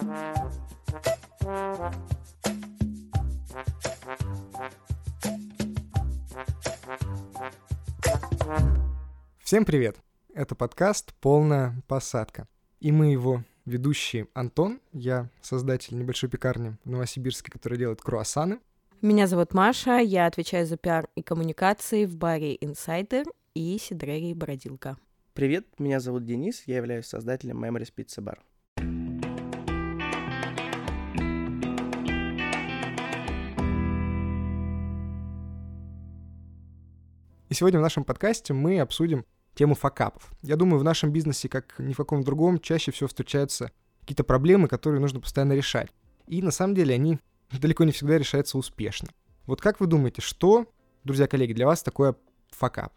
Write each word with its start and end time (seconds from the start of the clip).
Всем 0.00 0.08
привет! 9.66 9.96
Это 10.32 10.54
подкаст 10.54 11.12
«Полная 11.20 11.82
посадка». 11.86 12.48
И 12.80 12.92
мы 12.92 13.12
его 13.12 13.44
ведущие 13.66 14.28
Антон, 14.32 14.80
я 14.92 15.28
создатель 15.42 15.98
небольшой 15.98 16.30
пекарни 16.30 16.78
в 16.82 16.90
Новосибирске, 16.90 17.52
которая 17.52 17.78
делает 17.78 18.00
круассаны. 18.00 18.58
Меня 19.02 19.26
зовут 19.26 19.52
Маша, 19.52 19.98
я 19.98 20.24
отвечаю 20.24 20.66
за 20.66 20.78
пиар 20.78 21.10
и 21.14 21.22
коммуникации 21.22 22.06
в 22.06 22.16
баре 22.16 22.56
Insider 22.56 23.26
и 23.52 23.76
Сидрерии 23.78 24.32
Бородилка. 24.32 24.96
Привет, 25.34 25.66
меня 25.78 26.00
зовут 26.00 26.24
Денис, 26.24 26.62
я 26.64 26.76
являюсь 26.76 27.06
создателем 27.06 27.62
Memories 27.62 27.92
Pizza 27.94 28.24
Bar. 28.24 28.38
И 37.50 37.54
сегодня 37.54 37.80
в 37.80 37.82
нашем 37.82 38.04
подкасте 38.04 38.52
мы 38.52 38.78
обсудим 38.78 39.26
тему 39.56 39.74
факапов. 39.74 40.32
Я 40.40 40.54
думаю, 40.54 40.78
в 40.78 40.84
нашем 40.84 41.10
бизнесе, 41.10 41.48
как 41.48 41.74
ни 41.80 41.92
в 41.92 41.96
каком 41.96 42.22
другом, 42.22 42.60
чаще 42.60 42.92
всего 42.92 43.08
встречаются 43.08 43.72
какие-то 44.02 44.22
проблемы, 44.22 44.68
которые 44.68 45.00
нужно 45.00 45.18
постоянно 45.18 45.54
решать. 45.54 45.90
И 46.28 46.42
на 46.42 46.52
самом 46.52 46.76
деле 46.76 46.94
они 46.94 47.18
далеко 47.50 47.82
не 47.82 47.90
всегда 47.90 48.18
решаются 48.18 48.56
успешно. 48.56 49.08
Вот 49.46 49.60
как 49.60 49.80
вы 49.80 49.88
думаете, 49.88 50.22
что, 50.22 50.72
друзья 51.02 51.26
коллеги, 51.26 51.52
для 51.52 51.66
вас 51.66 51.82
такое 51.82 52.14
факап? 52.50 52.92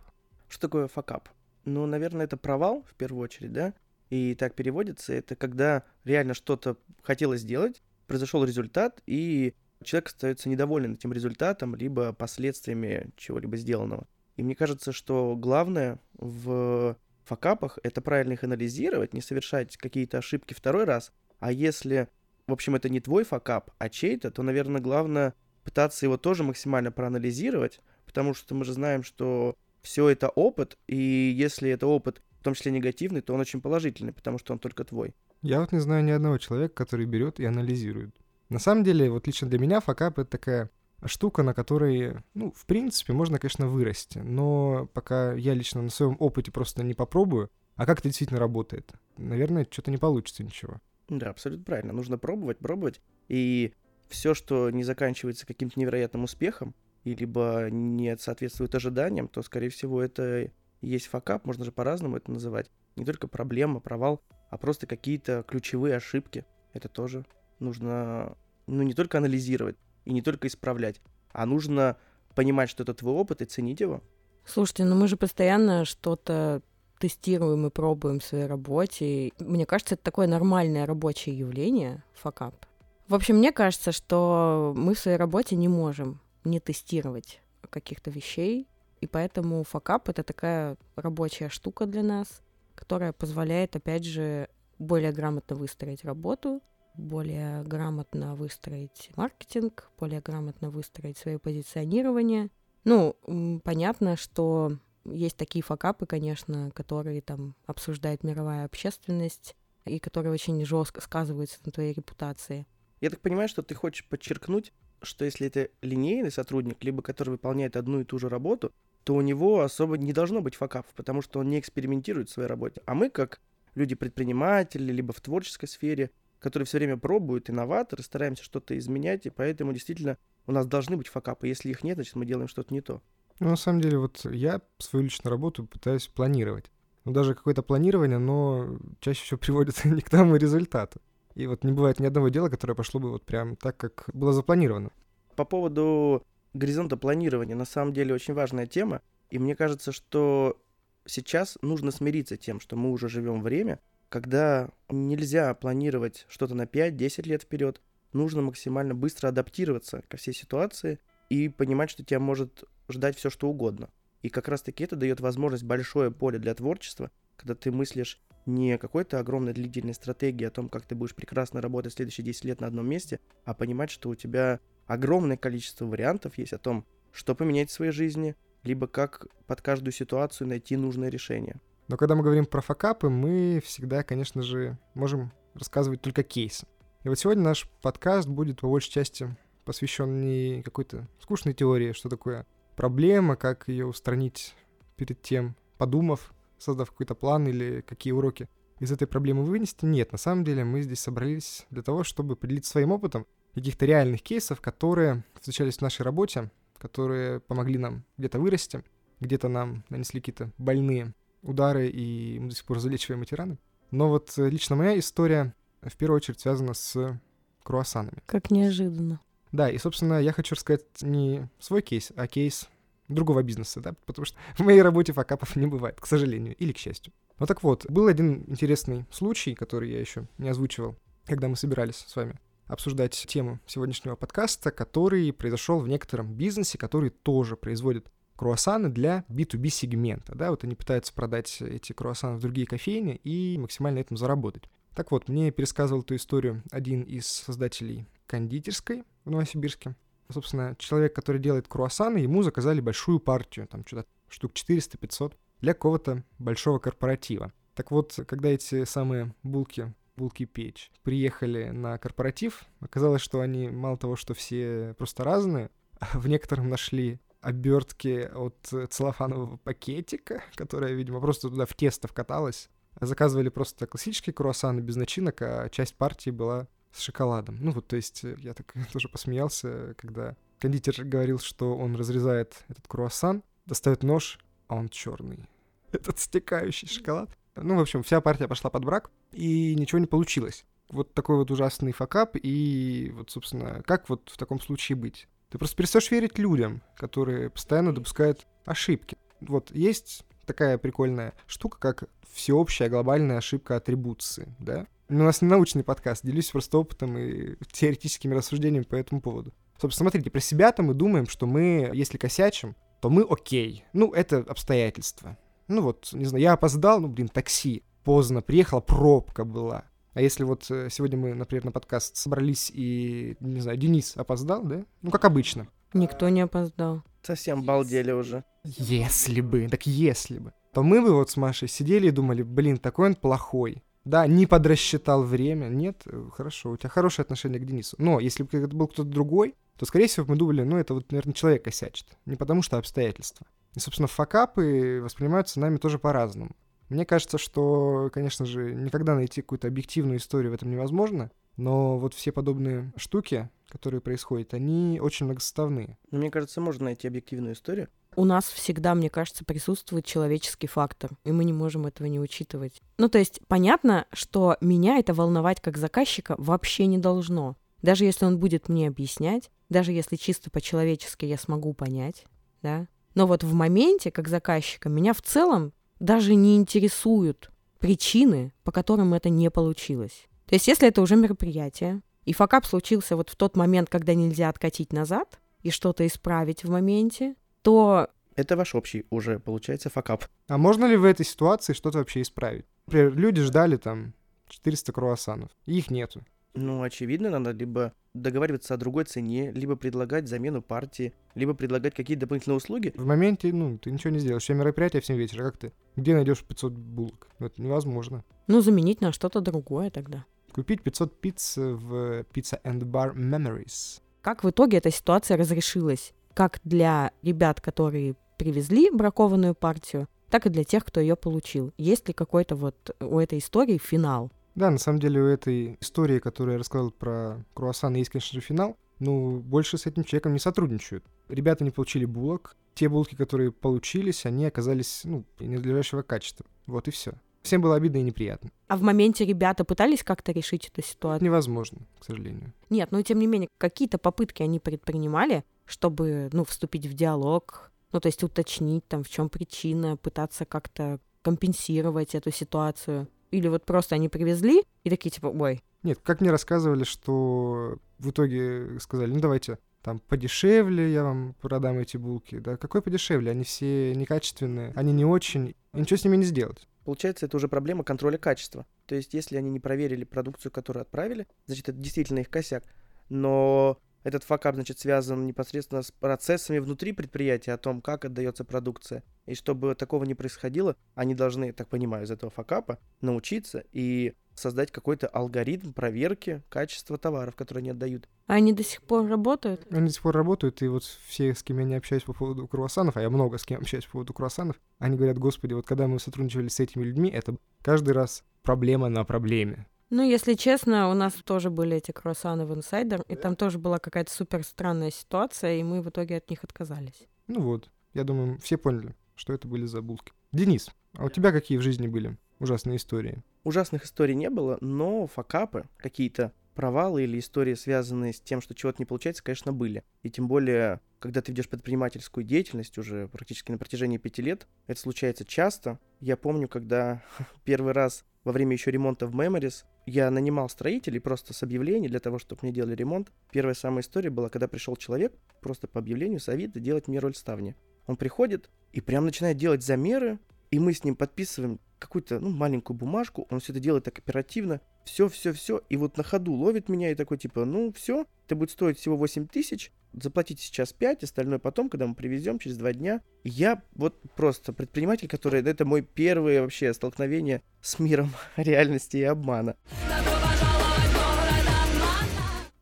Что 0.50 0.68
такое 0.68 0.88
факап? 0.88 1.30
Ну, 1.66 1.88
наверное, 1.88 2.26
это 2.26 2.38
провал, 2.38 2.86
в 2.88 2.94
первую 2.94 3.24
очередь, 3.24 3.54
да? 3.54 3.74
И 4.12 4.36
так 4.36 4.54
переводится, 4.54 5.14
это 5.14 5.36
когда 5.36 5.82
реально 6.04 6.36
что-то 6.36 6.78
хотелось 7.02 7.42
сделать, 7.42 7.82
произошел 8.06 8.44
результат, 8.44 9.02
и 9.08 9.56
человек 9.84 10.10
остается 10.10 10.48
недоволен 10.48 10.94
этим 10.94 11.12
результатом, 11.12 11.74
либо 11.74 12.14
последствиями 12.14 13.10
чего-либо 13.18 13.58
сделанного. 13.58 14.06
И 14.36 14.44
мне 14.44 14.56
кажется, 14.56 14.92
что 14.92 15.36
главное 15.36 16.00
в 16.14 16.98
факапах— 17.24 17.80
это 17.84 18.02
правильно 18.02 18.34
их 18.34 18.44
анализировать, 18.44 19.14
не 19.14 19.22
совершать 19.22 19.78
какие-то 19.78 20.18
ошибки 20.18 20.54
второй 20.54 20.86
раз. 20.86 21.12
А 21.40 21.52
если, 21.52 22.08
в 22.48 22.54
общем, 22.54 22.76
это 22.76 22.90
не 22.90 23.00
твой 23.00 23.24
факап, 23.24 23.72
а 23.78 23.90
чей-то, 23.90 24.32
то, 24.32 24.44
наверное, 24.44 24.82
главное 24.82 25.34
пытаться 25.64 26.06
его 26.06 26.18
тоже 26.18 26.44
максимально 26.44 26.92
проанализировать, 26.92 27.80
потому 28.06 28.34
что 28.34 28.56
мы 28.56 28.66
же 28.66 28.74
знаем, 28.74 29.04
что 29.04 29.56
все 29.82 30.10
это 30.10 30.30
опыт, 30.30 30.78
и 30.88 30.96
если 30.96 31.70
это 31.70 31.88
опыт, 31.88 32.22
в 32.40 32.44
том 32.44 32.54
числе 32.54 32.72
негативный, 32.72 33.22
то 33.22 33.34
он 33.34 33.40
очень 33.40 33.62
положительный, 33.62 34.14
потому 34.14 34.38
что 34.38 34.54
он 34.54 34.60
только 34.60 34.84
твой. 34.84 35.14
Я 35.42 35.60
вот 35.62 35.72
не 35.72 35.80
знаю 35.80 36.04
ни 36.04 36.12
одного 36.12 36.38
человека, 36.38 36.74
который 36.74 37.06
берет 37.06 37.40
и 37.40 37.46
анализирует. 37.46 38.16
На 38.50 38.60
самом 38.60 38.84
деле, 38.84 39.10
вот 39.10 39.28
лично 39.28 39.50
для 39.50 39.60
меня 39.60 39.80
факап— 39.80 40.18
это 40.20 40.30
такая 40.30 40.70
штука, 41.06 41.44
на 41.44 41.54
которой, 41.54 42.16
ну, 42.34 42.52
в 42.52 42.66
принципе, 42.66 43.14
можно, 43.14 43.40
конечно, 43.40 43.68
вырасти, 43.68 44.20
но 44.20 44.90
пока 44.94 45.34
я 45.34 45.54
лично 45.54 45.82
на 45.82 45.90
своем 45.90 46.16
опыте 46.20 46.52
просто 46.52 46.84
не 46.84 46.94
попробую, 46.94 47.50
а 47.76 47.86
как 47.86 48.00
это 48.00 48.10
действительно 48.10 48.40
работает, 48.40 48.92
наверное, 49.18 49.68
что-то 49.70 49.92
не 49.92 49.98
получится 49.98 50.44
ничего. 50.44 50.80
Да, 51.10 51.30
абсолютно 51.30 51.66
правильно. 51.66 51.94
Нужно 51.94 52.18
пробовать, 52.18 52.60
пробовать. 52.60 53.02
И 53.28 53.74
все, 54.08 54.34
что 54.34 54.70
не 54.70 54.84
заканчивается 54.84 55.46
каким-то 55.46 55.80
невероятным 55.80 56.24
успехом, 56.24 56.76
и 57.04 57.16
либо 57.16 57.68
не 57.70 58.16
соответствует 58.18 58.74
ожиданиям, 58.76 59.28
то, 59.28 59.42
скорее 59.42 59.70
всего, 59.70 60.02
это 60.02 60.52
есть 60.82 61.08
факап, 61.08 61.46
можно 61.46 61.66
же 61.66 61.72
по-разному 61.72 62.18
это 62.18 62.32
называть. 62.32 62.70
Не 62.96 63.06
только 63.06 63.28
проблема, 63.28 63.80
провал, 63.80 64.22
а 64.50 64.58
просто 64.58 64.88
какие-то 64.88 65.44
ключевые 65.48 65.96
ошибки. 65.96 66.46
Это 66.74 66.88
тоже 66.90 67.26
нужно, 67.60 68.38
ну, 68.68 68.84
не 68.84 68.94
только 68.94 69.18
анализировать, 69.18 69.78
и 70.06 70.14
не 70.14 70.22
только 70.22 70.48
исправлять, 70.48 71.02
а 71.32 71.46
нужно 71.46 71.98
понимать, 72.36 72.70
что 72.70 72.84
это 72.84 72.94
твой 72.94 73.14
опыт 73.14 73.42
и 73.42 73.46
ценить 73.46 73.80
его. 73.80 74.02
Слушайте, 74.46 74.86
ну 74.86 74.96
мы 74.96 75.08
же 75.08 75.18
постоянно 75.18 75.86
что-то 75.86 76.62
тестируем 77.00 77.66
и 77.68 77.70
пробуем 77.70 78.20
в 78.20 78.24
своей 78.24 78.46
работе. 78.46 79.32
Мне 79.40 79.66
кажется, 79.66 79.96
это 79.96 80.04
такое 80.04 80.28
нормальное 80.28 80.86
рабочее 80.86 81.38
явление, 81.38 82.04
факап. 82.14 82.66
В 83.08 83.16
общем, 83.16 83.38
мне 83.38 83.52
кажется, 83.52 83.92
что 83.92 84.74
мы 84.76 84.94
в 84.94 85.00
своей 85.00 85.18
работе 85.18 85.56
не 85.56 85.68
можем 85.68 86.22
не 86.46 86.60
тестировать 86.60 87.42
каких-то 87.70 88.10
вещей, 88.10 88.68
и 89.02 89.08
поэтому 89.08 89.64
факап— 89.64 90.08
это 90.10 90.24
такая 90.24 90.78
рабочая 90.96 91.50
штука 91.50 91.86
для 91.86 92.04
нас, 92.04 92.42
которая 92.76 93.12
позволяет, 93.12 93.76
опять 93.76 94.06
же, 94.06 94.48
более 94.80 95.12
грамотно 95.12 95.56
выстроить 95.56 96.06
работу, 96.06 96.62
более 96.96 97.64
грамотно 97.64 98.36
выстроить 98.36 99.12
маркетинг, 99.16 99.90
более 100.00 100.22
грамотно 100.22 100.70
выстроить 100.70 101.18
свое 101.18 101.40
позиционирование. 101.40 102.50
Ну, 102.84 103.16
понятно, 103.64 104.18
что 104.18 104.78
есть 105.06 105.38
такие 105.38 105.64
факапы, 105.64 106.06
конечно, 106.06 106.72
которые 106.72 107.22
там 107.22 107.56
обсуждает 107.66 108.24
мировая 108.24 108.66
общественность 108.66 109.56
и 109.86 110.00
которые 110.00 110.34
очень 110.34 110.64
жестко 110.66 111.02
сказываются 111.02 111.60
на 111.66 111.72
твоей 111.72 111.94
репутации. 111.94 112.66
Я 113.02 113.10
так 113.10 113.20
понимаю, 113.20 113.50
что 113.50 113.64
ты 113.64 113.76
хочешь 113.76 114.08
подчеркнуть, 114.08 114.72
что 115.02 115.26
если 115.26 115.48
это 115.48 115.70
линейный 115.82 116.32
сотрудник, 116.32 116.82
либо 116.84 117.02
который 117.02 117.32
выполняет 117.32 117.76
одну 117.76 118.00
и 118.00 118.06
ту 118.06 118.18
же 118.18 118.30
работу, 118.30 118.72
то 119.04 119.16
у 119.16 119.22
него 119.22 119.62
особо 119.62 119.98
не 119.98 120.14
должно 120.14 120.42
быть 120.42 120.56
факапов, 120.56 120.94
потому 120.96 121.22
что 121.22 121.40
он 121.40 121.50
не 121.50 121.60
экспериментирует 121.60 122.30
в 122.30 122.34
своей 122.34 122.48
работе. 122.48 122.82
А 122.86 122.94
мы, 122.94 123.10
как 123.10 123.42
люди-предприниматели, 123.76 124.92
либо 124.94 125.12
в 125.12 125.20
творческой 125.20 125.68
сфере, 125.68 126.12
которые 126.44 126.68
все 126.68 126.78
время 126.78 126.98
пробуют, 126.98 127.50
инноваторы, 127.50 128.04
стараемся 128.04 128.44
что-то 128.44 128.78
изменять, 128.78 129.26
и 129.26 129.30
поэтому 129.30 129.72
действительно 129.72 130.18
у 130.46 130.52
нас 130.52 130.68
должны 130.68 130.98
быть 130.98 131.08
факапы. 131.08 131.48
Если 131.48 131.70
их 131.70 131.84
нет, 131.84 131.96
значит 131.96 132.16
мы 132.16 132.26
делаем 132.26 132.50
что-то 132.50 132.74
не 132.74 132.82
то. 132.82 133.02
Ну, 133.40 133.50
на 133.50 133.56
самом 133.56 133.80
деле, 133.80 133.98
вот 133.98 134.26
я 134.26 134.62
свою 134.78 135.06
личную 135.06 135.32
работу 135.32 135.66
пытаюсь 135.66 136.08
планировать. 136.08 136.70
Ну, 137.06 137.14
даже 137.14 137.34
какое-то 137.34 137.64
планирование, 137.64 138.18
но 138.18 138.78
чаще 139.00 139.24
всего 139.24 139.38
приводит 139.42 139.84
не 139.86 140.02
к 140.02 140.10
тому 140.10 140.36
результату. 140.36 141.02
И 141.34 141.48
вот 141.48 141.64
не 141.64 141.72
бывает 141.72 142.00
ни 142.00 142.06
одного 142.06 142.28
дела, 142.28 142.50
которое 142.50 142.76
пошло 142.76 143.00
бы 143.00 143.10
вот 143.10 143.26
прям 143.26 143.56
так, 143.56 143.78
как 143.78 144.10
было 144.14 144.34
запланировано. 144.34 144.92
По 145.36 145.46
поводу 145.46 146.24
горизонта 146.54 146.98
планирования, 146.98 147.56
на 147.56 147.66
самом 147.66 147.94
деле 147.94 148.14
очень 148.14 148.34
важная 148.34 148.68
тема. 148.68 149.02
И 149.30 149.40
мне 149.40 149.56
кажется, 149.56 149.94
что 149.94 150.62
сейчас 151.06 151.58
нужно 151.62 151.92
смириться 151.92 152.36
тем, 152.36 152.60
что 152.60 152.76
мы 152.76 152.92
уже 152.92 153.08
живем 153.08 153.42
время, 153.42 153.80
когда 154.14 154.70
нельзя 154.92 155.52
планировать 155.56 156.28
что-то 156.30 156.54
на 156.54 156.66
5-10 156.66 157.28
лет 157.28 157.42
вперед, 157.42 157.82
нужно 158.12 158.44
максимально 158.44 158.94
быстро 158.94 159.30
адаптироваться 159.30 160.04
ко 160.08 160.18
всей 160.18 160.36
ситуации 160.36 161.00
и 161.30 161.50
понимать, 161.50 161.90
что 161.90 162.06
тебя 162.06 162.20
может 162.20 162.64
ждать 162.88 163.18
все 163.18 163.32
что 163.32 163.50
угодно. 163.50 163.90
И 164.22 164.30
как 164.30 164.50
раз-таки 164.50 164.84
это 164.84 164.96
дает 164.96 165.20
возможность 165.20 165.64
большое 165.64 166.12
поле 166.12 166.38
для 166.38 166.54
творчества, 166.54 167.10
когда 167.38 167.56
ты 167.56 167.72
мыслишь 167.72 168.22
не 168.46 168.78
какой-то 168.78 169.18
огромной 169.18 169.54
длительной 169.54 169.96
стратегии 169.96 170.46
о 170.46 170.52
том, 170.52 170.70
как 170.70 170.86
ты 170.86 170.94
будешь 170.94 171.16
прекрасно 171.16 171.60
работать 171.60 171.94
следующие 171.94 172.24
10 172.24 172.46
лет 172.46 172.62
на 172.62 172.68
одном 172.68 172.88
месте, 172.88 173.20
а 173.46 173.56
понимать, 173.56 173.90
что 173.90 174.10
у 174.10 174.16
тебя 174.16 174.60
огромное 174.86 175.38
количество 175.38 175.88
вариантов 175.88 176.38
есть 176.38 176.54
о 176.54 176.60
том, 176.60 176.86
что 177.12 177.34
поменять 177.34 177.72
в 177.72 177.74
своей 177.74 177.92
жизни, 177.92 178.36
либо 178.62 178.86
как 178.86 179.26
под 179.48 179.64
каждую 179.64 179.92
ситуацию 179.92 180.48
найти 180.48 180.78
нужное 180.78 181.10
решение. 181.10 181.60
Но 181.88 181.98
когда 181.98 182.16
мы 182.16 182.24
говорим 182.24 182.46
про 182.46 182.62
факапы, 182.62 183.10
мы 183.10 183.62
всегда, 183.64 184.04
конечно 184.04 184.42
же, 184.42 184.78
можем 184.94 185.32
рассказывать 185.54 186.02
только 186.02 186.24
кейсы. 186.24 186.66
И 187.04 187.10
вот 187.10 187.20
сегодня 187.20 187.44
наш 187.44 187.68
подкаст 187.82 188.28
будет 188.28 188.62
по 188.62 188.70
большей 188.70 188.92
части 188.92 189.36
посвящен 189.66 190.22
не 190.22 190.62
какой-то 190.62 191.08
скучной 191.20 191.54
теории, 191.54 191.92
что 191.92 192.10
такое 192.10 192.46
проблема, 192.76 193.36
как 193.36 193.68
ее 193.68 193.86
устранить 193.86 194.56
перед 194.96 195.22
тем, 195.22 195.56
подумав, 195.78 196.34
создав 196.58 196.92
какой-то 196.92 197.16
план 197.16 197.48
или 197.48 197.82
какие 197.82 198.14
уроки 198.14 198.48
из 198.80 198.92
этой 198.92 199.08
проблемы 199.08 199.44
вынести. 199.44 199.86
Нет, 199.86 200.12
на 200.12 200.18
самом 200.18 200.44
деле 200.44 200.64
мы 200.64 200.82
здесь 200.82 201.00
собрались 201.00 201.66
для 201.70 201.84
того, 201.84 202.04
чтобы 202.04 202.36
поделиться 202.36 202.72
своим 202.72 202.92
опытом 202.92 203.26
каких-то 203.54 203.86
реальных 203.86 204.22
кейсов, 204.22 204.62
которые 204.62 205.24
встречались 205.36 205.78
в 205.78 205.82
нашей 205.82 206.04
работе, 206.04 206.52
которые 206.78 207.40
помогли 207.42 207.78
нам 207.78 208.04
где-то 208.18 208.40
вырасти, 208.40 208.84
где-то 209.20 209.48
нам 209.48 209.84
нанесли 209.90 210.20
какие-то 210.20 210.52
больные 210.58 211.14
удары, 211.44 211.88
и 211.88 212.40
мы 212.40 212.50
до 212.50 212.56
сих 212.56 212.66
пор 212.66 212.80
залечиваем 212.80 213.22
эти 213.22 213.36
раны. 213.36 213.58
Но 213.92 214.10
вот 214.10 214.34
э, 214.38 214.50
лично 214.50 214.76
моя 214.76 214.98
история 214.98 215.54
в 215.82 215.96
первую 215.98 216.18
очередь 216.18 216.40
связана 216.40 216.74
с 216.74 217.20
круассанами. 217.62 218.24
Как 218.26 218.50
неожиданно. 218.50 219.20
Да, 219.52 219.70
и, 219.70 219.78
собственно, 219.78 220.20
я 220.20 220.32
хочу 220.32 220.56
рассказать 220.56 220.86
не 221.02 221.48
свой 221.60 221.82
кейс, 221.82 222.12
а 222.16 222.28
кейс 222.28 222.68
другого 223.08 223.44
бизнеса, 223.44 223.82
да, 223.82 223.94
потому 224.06 224.26
что 224.26 224.38
в 224.58 224.62
моей 224.62 224.82
работе 224.82 225.14
факапов 225.14 225.56
не 225.56 225.68
бывает, 225.68 226.00
к 226.00 226.08
сожалению, 226.08 226.56
или 226.56 226.72
к 226.72 226.78
счастью. 226.78 227.14
Ну 227.40 227.46
так 227.46 227.64
вот, 227.64 227.86
был 227.90 228.08
один 228.08 228.46
интересный 228.48 229.06
случай, 229.12 229.56
который 229.56 229.92
я 229.92 230.00
еще 230.00 230.28
не 230.38 230.50
озвучивал, 230.50 230.96
когда 231.26 231.48
мы 231.48 231.56
собирались 231.56 231.98
с 231.98 232.16
вами 232.16 232.40
обсуждать 232.68 233.12
тему 233.28 233.60
сегодняшнего 233.68 234.16
подкаста, 234.16 234.72
который 234.72 235.32
произошел 235.34 235.80
в 235.80 235.88
некотором 235.88 236.34
бизнесе, 236.34 236.78
который 236.78 237.10
тоже 237.10 237.58
производит 237.58 238.08
круассаны 238.44 238.90
для 238.90 239.24
B2B 239.30 239.70
сегмента, 239.70 240.36
да, 240.36 240.50
вот 240.52 240.66
они 240.66 240.76
пытаются 240.76 241.14
продать 241.14 241.62
эти 241.62 241.94
круассаны 241.94 242.36
в 242.36 242.42
другие 242.42 242.68
кофейни 242.68 243.16
и 243.24 243.58
максимально 243.58 244.00
этому 244.00 244.18
заработать. 244.18 244.64
Так 244.94 245.12
вот, 245.12 245.30
мне 245.30 245.50
пересказывал 245.50 246.02
эту 246.02 246.18
историю 246.18 246.62
один 246.70 247.04
из 247.04 247.26
создателей 247.26 248.06
кондитерской 248.28 249.06
в 249.24 249.32
Новосибирске. 249.32 249.96
Собственно, 250.30 250.76
человек, 250.78 251.16
который 251.16 251.40
делает 251.40 251.70
круассаны, 251.70 252.18
ему 252.18 252.44
заказали 252.44 252.82
большую 252.82 253.22
партию, 253.22 253.66
там 253.66 253.86
что-то 253.88 254.10
штук 254.28 254.52
400-500, 254.56 255.36
для 255.62 255.74
какого-то 255.74 256.26
большого 256.38 256.80
корпоратива. 256.80 257.54
Так 257.76 257.92
вот, 257.92 258.20
когда 258.28 258.50
эти 258.50 258.84
самые 258.84 259.34
булки 259.44 259.94
булки 260.18 260.44
печь. 260.44 260.92
Приехали 261.04 261.70
на 261.70 261.98
корпоратив. 261.98 262.66
Оказалось, 262.82 263.22
что 263.22 263.40
они 263.40 263.70
мало 263.70 263.98
того, 263.98 264.18
что 264.18 264.34
все 264.34 264.96
просто 264.98 265.24
разные, 265.24 265.70
в 266.14 266.28
некотором 266.28 266.70
нашли 266.70 267.20
обертки 267.44 268.30
от 268.34 268.58
целлофанового 268.90 269.58
пакетика, 269.58 270.44
которая, 270.56 270.94
видимо, 270.94 271.20
просто 271.20 271.50
туда 271.50 271.66
в 271.66 271.74
тесто 271.74 272.08
вкаталась. 272.08 272.70
Заказывали 273.00 273.50
просто 273.50 273.88
классические 273.88 274.34
круассаны 274.34 274.80
без 274.80 274.96
начинок, 274.96 275.42
а 275.42 275.70
часть 275.70 275.96
партии 275.96 276.30
была 276.30 276.68
с 276.92 277.02
шоколадом. 277.02 277.58
Ну 277.60 277.72
вот, 277.72 277.88
то 277.88 277.96
есть 277.96 278.24
я 278.24 278.54
так 278.54 278.74
тоже 278.94 279.10
посмеялся, 279.10 279.96
когда 279.98 280.36
кондитер 280.60 281.04
говорил, 281.04 281.40
что 281.40 281.76
он 281.76 281.96
разрезает 281.96 282.64
этот 282.70 282.88
круассан, 282.88 283.44
достает 283.66 284.04
нож, 284.04 284.40
а 284.68 284.76
он 284.76 284.90
черный. 284.90 285.50
Этот 285.92 286.20
стекающий 286.20 286.88
шоколад. 286.88 287.30
Ну, 287.56 287.76
в 287.76 287.82
общем, 287.82 288.02
вся 288.02 288.20
партия 288.22 288.48
пошла 288.48 288.70
под 288.70 288.84
брак, 288.84 289.12
и 289.32 289.76
ничего 289.76 290.00
не 290.00 290.08
получилось. 290.08 290.66
Вот 290.90 291.14
такой 291.14 291.38
вот 291.38 291.52
ужасный 291.52 291.92
факап, 291.92 292.36
и 292.42 293.12
вот, 293.14 293.30
собственно, 293.30 293.84
как 293.84 294.10
вот 294.10 294.30
в 294.30 294.38
таком 294.38 294.60
случае 294.60 294.96
быть? 294.96 295.28
Ты 295.54 295.60
просто 295.60 295.76
перестаешь 295.76 296.10
верить 296.10 296.40
людям, 296.40 296.82
которые 296.98 297.52
постоянно 297.52 297.94
допускают 297.94 298.48
ошибки. 298.66 299.18
Вот 299.40 299.70
есть 299.70 300.26
такая 300.48 300.80
прикольная 300.80 301.36
штука, 301.46 301.78
как 301.78 302.10
всеобщая 302.34 302.90
глобальная 302.90 303.38
ошибка 303.38 303.76
атрибуции, 303.76 304.48
да? 304.58 304.88
У 305.10 305.14
нас 305.14 305.44
не 305.44 305.48
научный 305.48 305.84
подкаст, 305.84 306.26
делюсь 306.26 306.50
просто 306.50 306.80
опытом 306.80 307.20
и 307.20 307.56
теоретическими 307.72 308.34
рассуждениями 308.34 308.84
по 308.84 308.96
этому 308.96 309.22
поводу. 309.22 309.54
Собственно, 309.80 310.10
смотрите, 310.10 310.32
про 310.32 310.40
себя-то 310.40 310.82
мы 310.82 310.96
думаем, 310.96 311.28
что 311.28 311.46
мы, 311.46 311.92
если 311.94 312.18
косячим, 312.18 312.76
то 313.00 313.12
мы 313.12 313.22
окей. 313.22 313.86
Ну, 313.94 314.12
это 314.12 314.40
обстоятельства. 314.40 315.38
Ну 315.68 315.84
вот, 315.84 316.10
не 316.14 316.26
знаю, 316.26 316.42
я 316.42 316.54
опоздал, 316.54 317.00
ну, 317.00 317.10
блин, 317.10 317.28
такси. 317.28 317.84
Поздно 318.04 318.42
приехала, 318.42 318.80
пробка 318.80 319.46
была. 319.46 319.84
А 320.14 320.22
если 320.22 320.44
вот 320.44 320.70
э, 320.70 320.90
сегодня 320.92 321.18
мы, 321.18 321.34
например, 321.34 321.66
на 321.66 321.72
подкаст 321.72 322.16
собрались 322.18 322.72
и, 322.74 323.36
не 323.40 323.62
знаю, 323.62 323.78
Денис 323.78 324.16
опоздал, 324.16 324.64
да? 324.64 324.86
Ну, 325.02 325.12
как 325.12 325.26
обычно. 325.26 325.68
Никто 325.94 326.30
не 326.30 326.42
опоздал. 326.42 327.04
Совсем 327.24 327.64
балдели 327.64 328.12
уже. 328.12 328.44
Если 328.64 329.42
бы, 329.42 329.68
так 329.70 329.86
если 329.86 330.40
бы. 330.40 330.54
То 330.74 330.84
мы 330.84 331.02
бы 331.02 331.14
вот 331.14 331.30
с 331.30 331.38
Машей 331.38 331.68
сидели 331.68 332.08
и 332.08 332.12
думали, 332.12 332.44
блин, 332.44 332.78
такой 332.78 333.08
он 333.08 333.16
плохой. 333.16 333.84
Да, 334.06 334.28
не 334.28 334.46
подрасчитал 334.46 335.24
время. 335.24 335.68
Нет, 335.68 336.04
э, 336.06 336.30
хорошо, 336.34 336.72
у 336.72 336.78
тебя 336.78 336.90
хорошее 336.90 337.24
отношение 337.24 337.60
к 337.60 337.66
Денису. 337.66 337.96
Но 338.00 338.20
если 338.20 338.44
бы 338.44 338.58
это 338.58 338.76
был 338.76 338.88
кто-то 338.88 339.10
другой, 339.10 339.56
то, 339.78 339.86
скорее 339.86 340.08
всего, 340.08 340.26
мы 340.28 340.36
думали, 340.36 340.64
ну, 340.64 340.78
это 340.78 340.94
вот, 340.94 341.12
наверное, 341.12 341.34
человек 341.34 341.64
косячит. 341.64 342.08
Не 342.26 342.36
потому 342.36 342.62
что 342.62 342.78
обстоятельства. 342.78 343.48
И, 343.76 343.80
собственно, 343.80 344.08
факапы 344.08 345.00
воспринимаются 345.02 345.60
нами 345.60 345.78
тоже 345.78 345.98
по-разному. 345.98 346.56
Мне 346.94 347.08
кажется, 347.08 347.40
что, 347.40 348.12
конечно 348.14 348.46
же, 348.46 348.72
никогда 348.76 349.16
найти 349.16 349.42
какую-то 349.42 349.68
объективную 349.68 350.20
историю 350.20 350.52
в 350.52 350.56
этом 350.56 350.70
невозможно, 350.70 351.32
но 351.58 351.98
вот 351.98 352.14
все 352.14 352.32
подобные 352.32 352.94
штуки, 352.98 353.50
которые 353.68 354.00
происходят, 354.00 354.54
они 354.54 355.00
очень 355.02 355.26
многосоставные. 355.26 355.98
Но 356.12 356.20
мне 356.20 356.30
кажется, 356.30 356.62
можно 356.62 356.86
найти 356.86 357.08
объективную 357.08 357.56
историю. 357.56 357.90
У 358.16 358.26
нас 358.26 358.46
всегда, 358.46 358.94
мне 358.94 359.10
кажется, 359.10 359.44
присутствует 359.44 360.06
человеческий 360.06 360.68
фактор, 360.68 361.10
и 361.24 361.32
мы 361.32 361.46
не 361.46 361.54
можем 361.54 361.88
этого 361.88 362.06
не 362.06 362.20
учитывать. 362.20 362.80
Ну, 363.00 363.10
то 363.10 363.18
есть, 363.18 363.42
понятно, 363.48 364.06
что 364.14 364.58
меня 364.62 365.00
это 365.00 365.16
волновать 365.16 365.62
как 365.62 365.78
заказчика 365.78 366.36
вообще 366.38 366.86
не 366.86 367.00
должно. 367.00 367.58
Даже 367.82 368.06
если 368.06 368.26
он 368.26 368.38
будет 368.38 368.70
мне 368.70 368.88
объяснять, 368.88 369.50
даже 369.70 369.94
если 369.94 370.16
чисто 370.16 370.52
по-человечески 370.52 371.26
я 371.26 371.40
смогу 371.40 371.74
понять, 371.74 372.26
да, 372.62 372.88
но 373.16 373.26
вот 373.26 373.44
в 373.44 373.54
моменте, 373.54 374.12
как 374.12 374.28
заказчика, 374.28 374.90
меня 374.90 375.14
в 375.14 375.24
целом 375.24 375.74
даже 376.04 376.36
не 376.36 376.58
интересуют 376.58 377.50
причины, 377.80 378.54
по 378.64 378.72
которым 378.72 379.14
это 379.14 379.30
не 379.30 379.50
получилось. 379.50 380.28
То 380.46 380.56
есть 380.56 380.68
если 380.68 380.88
это 380.88 381.02
уже 381.02 381.16
мероприятие, 381.16 382.02
и 382.26 382.34
факап 382.34 382.66
случился 382.66 383.16
вот 383.16 383.30
в 383.30 383.36
тот 383.36 383.56
момент, 383.56 383.90
когда 383.90 384.14
нельзя 384.14 384.50
откатить 384.50 384.94
назад 384.94 385.40
и 385.62 385.72
что-то 385.72 386.06
исправить 386.06 386.64
в 386.64 386.70
моменте, 386.70 387.36
то... 387.62 388.10
Это 388.36 388.58
ваш 388.58 388.76
общий 388.76 389.06
уже, 389.10 389.40
получается, 389.40 389.90
факап. 389.90 390.26
А 390.48 390.58
можно 390.58 390.86
ли 390.86 390.98
в 390.98 391.06
этой 391.06 391.26
ситуации 391.26 391.74
что-то 391.74 392.00
вообще 392.00 392.22
исправить? 392.22 392.66
Например, 392.88 393.16
люди 393.16 393.42
ждали 393.42 393.78
там 393.78 394.14
400 394.50 394.92
круассанов, 394.92 395.52
и 395.66 395.78
их 395.78 395.90
нету. 395.90 396.26
Ну, 396.56 396.84
очевидно, 396.84 397.30
надо 397.30 397.52
либо 397.52 397.94
договариваться 398.14 398.76
о 398.76 398.78
другой 398.78 399.06
цене, 399.06 399.52
либо 399.52 399.76
предлагать 399.76 400.28
замену 400.28 400.62
партии, 400.62 401.14
либо 401.34 401.54
предлагать 401.54 401.96
какие-то 401.96 402.22
дополнительные 402.22 402.58
услуги. 402.58 402.94
В 402.96 403.06
моменте, 403.06 403.52
ну, 403.52 403.78
ты 403.80 403.92
ничего 403.92 404.12
не 404.12 404.20
сделаешь. 404.20 404.44
Все 404.44 404.54
мероприятие 404.54 405.02
в 405.02 405.06
7 405.06 405.18
вечера. 405.18 405.46
Как 405.46 405.58
ты? 405.58 405.72
Где 405.96 406.14
найдешь 406.14 406.44
500 406.44 406.74
булок? 406.74 407.28
Ну, 407.40 407.48
это 407.48 407.62
невозможно. 407.62 408.24
Ну, 408.48 408.62
заменить 408.62 409.02
на 409.02 409.12
что-то 409.12 409.42
другое 409.42 409.90
тогда. 409.90 410.26
Купить 410.52 410.84
500 410.84 411.20
пиц 411.20 411.58
в 411.58 412.24
Pizza 412.34 412.62
and 412.64 412.82
Bar 412.82 413.16
Memories. 413.16 414.02
Как 414.22 414.44
в 414.44 414.50
итоге 414.50 414.78
эта 414.78 414.92
ситуация 414.92 415.38
разрешилась? 415.38 416.14
Как 416.36 416.60
для 416.64 417.12
ребят, 417.24 417.62
которые 417.62 418.16
привезли 418.38 418.92
бракованную 418.92 419.56
партию, 419.56 420.08
так 420.30 420.46
и 420.46 420.50
для 420.50 420.64
тех, 420.64 420.86
кто 420.86 421.00
ее 421.00 421.16
получил. 421.16 421.74
Есть 421.78 422.08
ли 422.08 422.14
какой-то 422.14 422.56
вот 422.56 422.96
у 423.00 423.20
этой 423.20 423.40
истории 423.40 423.78
финал? 423.78 424.32
Да, 424.56 424.70
на 424.70 424.78
самом 424.78 425.00
деле 425.00 425.22
у 425.22 425.26
этой 425.26 425.78
истории, 425.82 426.20
которую 426.20 426.54
я 426.54 426.60
рассказал 426.60 426.92
про 426.92 427.44
круассан, 427.54 427.96
есть, 427.96 428.12
конечно 428.12 428.40
же, 428.40 428.46
финал. 428.46 428.78
Ну, 429.00 429.40
больше 429.40 429.78
с 429.78 429.86
этим 429.86 430.04
человеком 430.04 430.34
не 430.34 430.40
сотрудничают. 430.40 431.04
Ребята 431.28 431.64
не 431.64 431.72
получили 431.72 432.06
булок. 432.06 432.56
Те 432.76 432.90
булки, 432.90 433.16
которые 433.16 433.52
получились, 433.52 434.26
они 434.26 434.46
оказались, 434.46 435.02
ну, 435.04 435.26
ненадлежащего 435.40 436.02
качества. 436.02 436.46
Вот 436.68 436.88
и 436.88 436.92
все. 436.92 437.14
Всем 437.42 437.62
было 437.62 437.76
обидно 437.76 437.98
и 437.98 438.04
неприятно. 438.04 438.52
А 438.68 438.78
в 438.78 438.82
моменте 438.82 439.26
ребята 439.26 439.66
пытались 439.66 440.04
как-то 440.04 440.32
решить 440.32 440.70
эту 440.70 440.82
ситуацию? 440.82 441.26
Невозможно, 441.26 441.80
к 442.00 442.06
сожалению. 442.06 442.54
Нет, 442.70 442.92
но 442.92 443.02
тем 443.02 443.20
не 443.20 443.28
менее, 443.28 443.50
какие-то 443.58 443.98
попытки 443.98 444.42
они 444.42 444.60
предпринимали, 444.60 445.44
чтобы, 445.66 446.30
ну, 446.32 446.46
вступить 446.46 446.86
в 446.86 446.94
диалог, 446.94 447.72
ну, 447.92 448.00
то 448.00 448.08
есть 448.08 448.24
уточнить 448.24 448.88
там, 448.88 449.04
в 449.04 449.10
чем 449.10 449.30
причина, 449.30 449.98
пытаться 449.98 450.46
как-то 450.46 451.00
компенсировать 451.22 452.16
эту 452.16 452.32
ситуацию. 452.32 453.08
Или 453.34 453.48
вот 453.48 453.66
просто 453.66 453.96
они 453.96 454.10
привезли 454.10 454.64
и 454.84 454.90
такие 454.92 455.10
типа, 455.10 455.28
ой. 455.28 455.64
Нет, 455.82 456.00
как 456.04 456.22
мне 456.22 456.30
рассказывали, 456.30 456.84
что 456.84 457.78
в 457.98 458.12
итоге 458.12 458.80
сказали, 458.80 459.12
ну 459.12 459.20
давайте 459.20 459.58
там 459.82 460.00
подешевле 460.00 460.94
я 460.94 461.04
вам 461.04 461.36
продам 461.42 461.80
эти 461.80 461.98
булки. 461.98 462.38
Да 462.38 462.58
какой 462.58 462.84
подешевле? 462.84 463.32
Они 463.32 463.44
все 463.44 463.96
некачественные, 463.96 464.72
они 464.76 464.94
не 464.94 465.04
очень, 465.04 465.56
и 465.74 465.80
ничего 465.80 465.98
с 465.98 466.06
ними 466.06 466.18
не 466.18 466.26
сделать. 466.26 466.68
Получается, 466.86 467.26
это 467.26 467.38
уже 467.38 467.48
проблема 467.48 467.84
контроля 467.84 468.20
качества. 468.20 468.68
То 468.86 468.94
есть, 468.94 469.16
если 469.16 469.38
они 469.38 469.50
не 469.50 469.60
проверили 469.60 470.04
продукцию, 470.04 470.52
которую 470.52 470.82
отправили, 470.82 471.28
значит, 471.48 471.70
это 471.70 471.78
действительно 471.80 472.20
их 472.20 472.30
косяк. 472.30 472.64
Но 473.10 473.80
этот 474.04 474.24
факап, 474.24 474.56
значит, 474.56 474.80
связан 474.80 475.26
непосредственно 475.26 475.82
с 475.82 475.92
процессами 475.92 476.60
внутри 476.60 476.92
предприятия, 476.92 477.54
о 477.54 477.58
том, 477.58 477.82
как 477.82 478.06
отдается 478.06 478.44
продукция. 478.44 479.04
И 479.26 479.36
чтобы 479.36 479.76
такого 479.76 480.04
не 480.04 480.14
происходило, 480.14 480.76
они 480.96 481.16
должны, 481.16 481.52
так 481.54 481.70
понимаю, 481.70 482.06
из 482.06 482.12
этого 482.12 482.32
факапа 482.32 482.80
научиться 483.02 483.64
и 483.72 484.14
создать 484.36 484.72
какой-то 484.72 485.08
алгоритм 485.08 485.74
проверки 485.74 486.42
качества 486.50 486.98
товаров, 486.98 487.36
которые 487.36 487.62
они 487.62 487.70
отдают. 487.70 488.10
А 488.28 488.34
они 488.36 488.54
до 488.54 488.64
сих 488.64 488.82
пор 488.82 489.08
работают? 489.08 489.66
Они 489.70 489.88
до 489.88 489.94
сих 489.94 490.02
пор 490.02 490.16
работают, 490.16 490.62
и 490.62 490.68
вот 490.68 490.84
все, 490.84 491.36
с 491.36 491.44
кем 491.44 491.60
я 491.60 491.66
не 491.66 491.76
общаюсь 491.76 492.04
по 492.04 492.14
поводу 492.14 492.48
круассанов, 492.48 492.98
а 492.98 493.02
я 493.02 493.10
много 493.10 493.38
с 493.38 493.46
кем 493.46 493.62
общаюсь 493.62 493.86
по 493.86 493.94
поводу 493.94 494.14
круассанов, 494.14 494.60
они 494.80 494.98
говорят, 494.98 495.18
господи, 495.18 495.54
вот 495.54 495.66
когда 495.66 495.88
мы 495.88 496.00
сотрудничали 496.00 496.48
с 496.48 496.60
этими 496.60 496.84
людьми, 496.84 497.10
это 497.10 497.36
каждый 497.62 497.92
раз 497.92 498.24
проблема 498.42 498.90
на 498.90 499.04
проблеме. 499.04 499.68
Ну, 499.96 500.02
если 500.02 500.34
честно, 500.34 500.90
у 500.90 500.96
нас 500.96 501.14
тоже 501.24 501.52
были 501.52 501.78
эти 501.78 501.92
круассаны 501.92 502.48
в 502.48 502.52
Insider, 502.58 503.06
и 503.08 503.16
там 503.16 503.36
тоже 503.36 503.60
была 503.60 503.78
какая-то 503.78 504.12
супер 504.12 504.44
странная 504.44 504.90
ситуация, 504.90 505.58
и 505.58 505.64
мы 505.64 505.84
в 505.84 505.90
итоге 505.90 506.18
от 506.18 506.28
них 506.32 506.44
отказались. 506.44 507.08
Ну 507.28 507.42
вот, 507.42 507.70
я 507.94 508.04
думаю, 508.04 508.40
все 508.40 508.58
поняли, 508.58 508.96
что 509.14 509.34
это 509.34 509.48
были 509.48 509.68
за 509.68 509.84
булки. 509.84 510.12
Денис, 510.32 510.72
а 510.98 511.06
у 511.06 511.10
тебя 511.12 511.32
какие 511.32 511.60
в 511.60 511.62
жизни 511.62 511.86
были 511.86 512.18
ужасные 512.40 512.78
истории? 512.78 513.22
Ужасных 513.44 513.86
историй 513.86 514.16
не 514.16 514.32
было, 514.32 514.58
но 514.62 515.06
факапы, 515.06 515.66
какие-то 515.78 516.34
провалы 516.56 517.04
или 517.04 517.20
истории, 517.20 517.54
связанные 517.54 518.14
с 518.14 518.20
тем, 518.20 518.42
что 518.42 518.56
чего-то 518.56 518.78
не 518.80 518.86
получается, 518.86 519.24
конечно, 519.24 519.54
были. 519.54 519.84
И 520.02 520.10
тем 520.10 520.28
более, 520.28 520.80
когда 520.98 521.22
ты 521.22 521.32
ведешь 521.32 521.50
предпринимательскую 521.50 522.24
деятельность 522.24 522.80
уже 522.80 523.10
практически 523.10 523.52
на 523.52 523.60
протяжении 523.60 524.00
пяти 524.00 524.24
лет, 524.24 524.48
это 524.66 524.80
случается 524.80 525.24
часто. 525.24 525.78
Я 526.00 526.18
помню, 526.18 526.48
когда 526.48 527.04
первый 527.44 527.74
раз 527.74 528.06
во 528.24 528.32
время 528.32 528.54
еще 528.54 528.72
ремонта 528.72 529.06
в 529.06 529.16
Memories 529.16 529.66
я 529.86 530.10
нанимал 530.10 530.50
строителей 530.50 531.00
просто 531.00 531.34
с 531.34 531.44
объявлений 531.44 531.88
для 531.88 532.00
того, 532.00 532.20
чтобы 532.20 532.40
мне 532.44 532.52
делали 532.52 532.76
ремонт. 532.76 533.12
Первая 533.32 533.54
самая 533.54 533.82
история 533.82 534.10
была, 534.10 534.30
когда 534.30 534.48
пришел 534.48 534.76
человек 534.76 535.14
просто 535.42 535.68
по 535.68 535.80
объявлению 535.80 536.20
с 536.20 536.30
Авито 536.30 536.60
делать 536.60 536.88
мне 536.88 537.00
роль 537.00 537.16
ставни. 537.16 537.56
Он 537.86 537.98
приходит 537.98 538.50
и 538.72 538.82
прям 538.82 539.06
начинает 539.06 539.38
делать 539.38 539.64
замеры, 539.64 540.20
и 540.52 540.60
мы 540.60 540.74
с 540.74 540.84
ним 540.84 540.96
подписываем 540.96 541.60
какую-то 541.80 542.20
ну, 542.20 542.30
маленькую 542.30 542.78
бумажку, 542.78 543.28
он 543.30 543.40
все 543.40 543.52
это 543.52 543.60
делает 543.60 543.84
так 543.84 544.00
оперативно, 544.00 544.62
все, 544.86 545.10
все, 545.10 545.34
все, 545.34 545.62
и 545.70 545.78
вот 545.78 545.98
на 545.98 546.04
ходу 546.04 546.34
ловит 546.34 546.70
меня 546.70 546.92
и 546.92 546.96
такой, 546.96 547.18
типа, 547.18 547.46
ну, 547.46 547.72
все, 547.74 548.06
это 548.26 548.36
будет 548.36 548.52
стоить 548.52 548.80
всего 548.80 548.98
8 548.98 549.28
тысяч, 549.28 549.72
заплатите 549.94 550.44
сейчас 550.44 550.74
5, 550.74 551.04
остальное 551.04 551.40
потом, 551.40 551.70
когда 551.70 551.88
мы 551.88 551.96
привезем 551.96 552.40
через 552.40 552.58
два 552.58 552.74
дня. 552.74 553.02
Я 553.24 553.62
вот 553.76 554.00
просто 554.16 554.54
предприниматель, 554.54 555.08
который, 555.08 555.42
это 555.42 555.66
мой 555.66 555.82
первое 555.82 556.42
вообще 556.42 556.74
столкновение 556.74 557.42
с 557.62 557.80
миром 557.80 558.12
реальности 558.36 558.98
и 558.98 559.04
обмана. 559.04 559.56